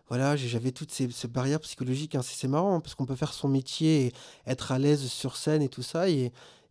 voilà, 0.10 0.36
j'avais 0.38 0.72
toutes 0.72 0.92
ces 0.94 1.10
barrières 1.30 1.60
psychologiques, 1.62 2.16
hein. 2.16 2.22
C'est 2.24 2.48
marrant, 2.48 2.76
hein, 2.76 2.80
parce 2.82 2.96
qu'on 2.96 3.06
peut 3.06 3.16
faire 3.16 3.34
son 3.34 3.50
métier 3.50 4.08
et 4.08 4.14
être 4.48 4.72
à 4.72 4.80
l'aise 4.80 5.06
sur 5.08 5.38
scène 5.38 5.62
et 5.64 5.70
tout 5.70 5.84
ça 5.84 6.10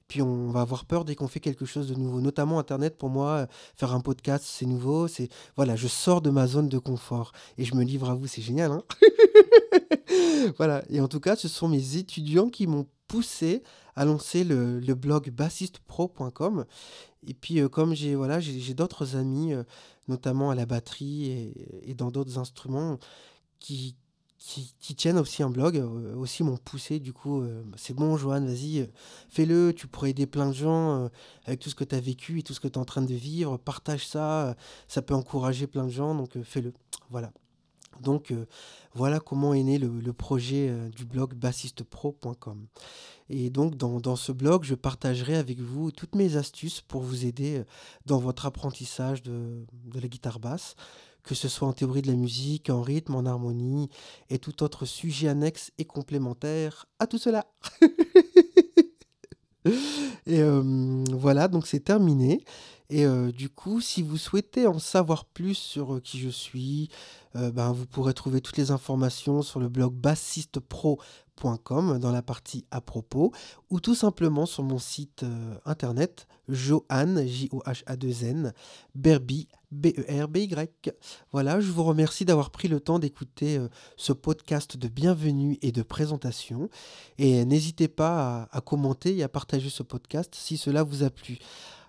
puis 0.09 0.23
on 0.23 0.49
va 0.51 0.63
avoir 0.63 0.87
peur 0.87 1.05
dès 1.05 1.15
qu'on 1.15 1.29
fait 1.29 1.41
quelque 1.41 1.67
chose 1.67 1.89
de 1.89 1.95
nouveau. 1.95 2.21
Notamment 2.21 2.59
internet 2.59 2.97
pour 2.97 3.11
moi, 3.11 3.43
heu, 3.43 3.47
faire 3.77 3.93
un 3.93 4.01
podcast, 4.01 4.45
c'est 4.47 4.67
nouveau, 4.67 5.07
c'est 5.07 5.29
voilà, 5.57 5.77
je 5.77 5.87
sors 5.87 6.23
de 6.23 6.31
ma 6.31 6.47
zone 6.47 6.69
de 6.69 6.79
confort 6.79 7.33
et 7.59 7.65
je 7.65 7.75
me 7.75 7.85
livre 7.85 8.11
à 8.11 8.15
vous, 8.15 8.27
c'est 8.27 8.43
génial, 8.43 8.73
hein? 8.73 8.83
Voilà 10.57 10.83
et 10.89 11.01
en 11.01 11.09
tout 11.09 11.21
cas, 11.21 11.37
ce 11.37 11.49
sont 11.49 11.69
mes 11.69 11.97
étudiants 11.97 12.49
qui 12.49 12.67
m'ont 12.67 12.87
poussé 13.07 13.63
à 13.97 14.05
lancer 14.05 14.45
le, 14.45 14.81
blog 14.95 15.31
bassistepro.com. 15.31 16.65
Et 17.27 17.35
puis, 17.35 17.61
euh, 17.61 17.69
comme 17.69 17.95
j'ai 17.95 18.15
voilà, 18.15 18.41
j'ai 18.41 18.75
d'autres 18.75 19.17
amis, 19.17 19.53
euh, 19.53 19.65
notamment 20.07 20.51
à 20.51 20.55
la 20.55 20.67
batterie 20.67 21.53
et 21.83 21.95
dans 21.95 22.11
d'autres 22.11 22.39
instruments, 22.39 22.99
qui, 23.59 23.97
qui, 24.39 24.95
tiennent 24.95 25.19
aussi 25.19 25.43
un 25.43 25.51
blog, 25.51 25.77
euh, 25.77 26.15
aussi 26.15 26.45
m'ont 26.45 26.57
poussé. 26.57 27.01
Du 27.01 27.13
coup, 27.13 27.43
euh, 27.43 27.65
c'est 27.77 27.95
bon, 27.95 28.17
Johan, 28.17 28.45
vas-y, 28.45 28.81
euh, 28.81 28.87
fais-le. 29.29 29.73
Tu 29.75 29.89
pourrais 29.89 30.11
aider 30.11 30.27
plein 30.27 30.47
de 30.47 30.53
gens 30.53 31.11
avec 31.45 31.61
tout 31.61 31.71
ce 31.71 31.75
que 31.75 31.85
tu 31.85 31.95
as 31.95 32.01
vécu 32.01 32.39
et 32.39 32.43
tout 32.43 32.55
ce 32.55 32.61
que 32.61 32.69
tu 32.69 32.75
es 32.75 32.79
en 32.79 32.85
train 32.85 33.03
de 33.03 33.15
vivre. 33.15 33.57
Partage 33.57 34.07
ça. 34.07 34.57
ça 34.87 35.03
peut 35.03 35.15
encourager 35.15 35.67
plein 35.67 35.85
de 35.85 35.91
gens, 35.91 36.15
donc 36.15 36.41
fais-le. 36.43 36.73
Voilà. 37.11 37.33
Donc 38.01 38.33
voilà 38.95 39.19
comment 39.19 39.55
est 39.55 39.63
né 39.65 39.77
le, 39.77 39.89
le 39.89 40.13
projet 40.13 40.73
du 40.91 41.05
blog 41.05 41.35
bassistepro.com. 41.35 42.67
Et 43.29 43.51
donc 43.51 43.77
dans, 43.77 43.99
dans 43.99 44.15
ce 44.15 44.31
blog, 44.31 44.63
je 44.63 44.77
partagerai 44.77 45.35
avec 45.35 45.59
vous 45.59 45.91
toutes 45.91 46.15
mes 46.15 46.37
astuces 46.37 46.81
pour 46.81 47.03
vous 47.03 47.27
aider 47.27 47.65
dans 48.07 48.19
votre 48.19 48.47
apprentissage 48.47 49.23
de, 49.23 49.67
de 49.73 49.99
la 49.99 50.07
guitare 50.07 50.39
basse, 50.39 50.77
que 51.29 51.35
ce 51.35 51.47
soit 51.47 51.69
en 51.69 51.75
théorie 51.75 52.01
de 52.01 52.07
la 52.07 52.17
musique, 52.17 52.71
en 52.71 52.81
rythme, 52.81 53.15
en 53.15 53.27
harmonie 53.27 53.91
et 54.31 54.39
tout 54.39 54.63
autre 54.63 54.87
sujet 54.87 55.29
annexe 55.29 55.73
et 55.77 55.85
complémentaire 55.85 56.87
à 56.99 57.07
tout 57.07 57.19
cela. 57.19 57.45
Et 60.25 60.41
euh, 60.41 61.05
voilà, 61.13 61.49
donc 61.49 61.67
c'est 61.67 61.81
terminé. 61.81 62.43
Et 62.89 63.05
euh, 63.05 63.31
du 63.31 63.51
coup, 63.51 63.83
si 63.83 64.03
vous 64.03 64.17
souhaitez 64.17 64.67
en 64.67 64.79
savoir 64.79 65.27
plus 65.27 65.55
sur 65.55 65.97
euh, 65.97 66.01
qui 66.01 66.19
je 66.19 66.31
suis, 66.31 66.89
ben, 67.35 67.73
vous 67.73 67.85
pourrez 67.85 68.15
trouver 68.15 68.41
toutes 68.41 68.57
les 68.57 68.71
informations 68.71 69.43
sur 69.43 69.61
le 69.61 69.69
blog 69.69 69.93
bassistepro.com 69.93 71.28
dans 71.41 72.11
la 72.11 72.23
partie 72.23 72.65
à 72.71 72.81
propos 72.81 73.33
ou 73.71 73.81
tout 73.81 73.95
simplement 73.95 74.45
sur 74.45 74.65
mon 74.65 74.79
site 74.79 75.23
euh, 75.23 75.55
internet 75.65 76.27
johan, 76.49 77.25
J-O-H-A-2-N, 77.25 78.53
Berby, 78.95 79.47
B-E-R-B-Y. 79.71 80.93
Voilà, 81.31 81.61
je 81.61 81.71
vous 81.71 81.85
remercie 81.85 82.25
d'avoir 82.25 82.51
pris 82.51 82.67
le 82.67 82.81
temps 82.81 82.99
d'écouter 82.99 83.59
euh, 83.59 83.69
ce 83.97 84.13
podcast 84.13 84.77
de 84.77 84.89
bienvenue 84.89 85.59
et 85.63 85.71
de 85.71 85.83
présentation. 85.83 86.69
Et 87.19 87.45
n'hésitez 87.45 87.87
pas 87.87 88.49
à, 88.51 88.61
commenter 88.61 89.17
et 89.17 89.23
à 89.23 89.29
partager 89.29 89.71
ce 89.71 89.83
podcast 89.83 90.35
si 90.35 90.57
cela 90.57 90.83
vous 90.83 91.05
a 91.05 91.11
plu. 91.11 91.39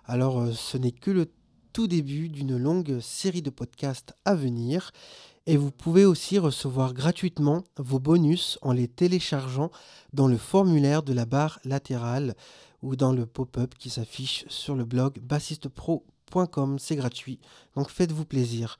Alors, 0.04 0.40
euh, 0.40 0.52
ce 0.52 0.76
n'est 0.76 0.92
que 0.92 1.10
le 1.10 1.26
tout 1.72 1.86
début 1.86 2.28
d'une 2.28 2.56
longue 2.56 3.00
série 3.00 3.42
de 3.42 3.50
podcasts 3.50 4.14
à 4.24 4.34
venir. 4.34 4.92
Et 5.46 5.56
vous 5.56 5.70
pouvez 5.70 6.04
aussi 6.04 6.38
recevoir 6.38 6.94
gratuitement 6.94 7.64
vos 7.78 7.98
bonus 7.98 8.58
en 8.62 8.72
les 8.72 8.88
téléchargeant 8.88 9.70
dans 10.12 10.28
le 10.28 10.36
formulaire 10.36 11.02
de 11.02 11.12
la 11.12 11.24
barre 11.24 11.60
latérale 11.64 12.34
ou 12.82 12.96
dans 12.96 13.12
le 13.12 13.26
pop-up 13.26 13.74
qui 13.78 13.90
s'affiche 13.90 14.44
sur 14.48 14.74
le 14.74 14.84
blog 14.84 15.18
bassistepro.com. 15.20 16.78
C'est 16.78 16.96
gratuit, 16.96 17.40
donc 17.74 17.90
faites-vous 17.90 18.24
plaisir. 18.24 18.78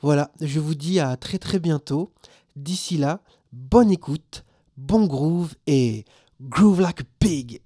Voilà, 0.00 0.30
je 0.40 0.60
vous 0.60 0.74
dis 0.74 1.00
à 1.00 1.16
très 1.16 1.38
très 1.38 1.58
bientôt. 1.58 2.12
D'ici 2.56 2.98
là, 2.98 3.20
bonne 3.52 3.90
écoute, 3.90 4.44
bon 4.76 5.06
groove 5.06 5.54
et 5.66 6.04
groove 6.40 6.80
like 6.80 7.00
a 7.00 7.04
pig. 7.18 7.60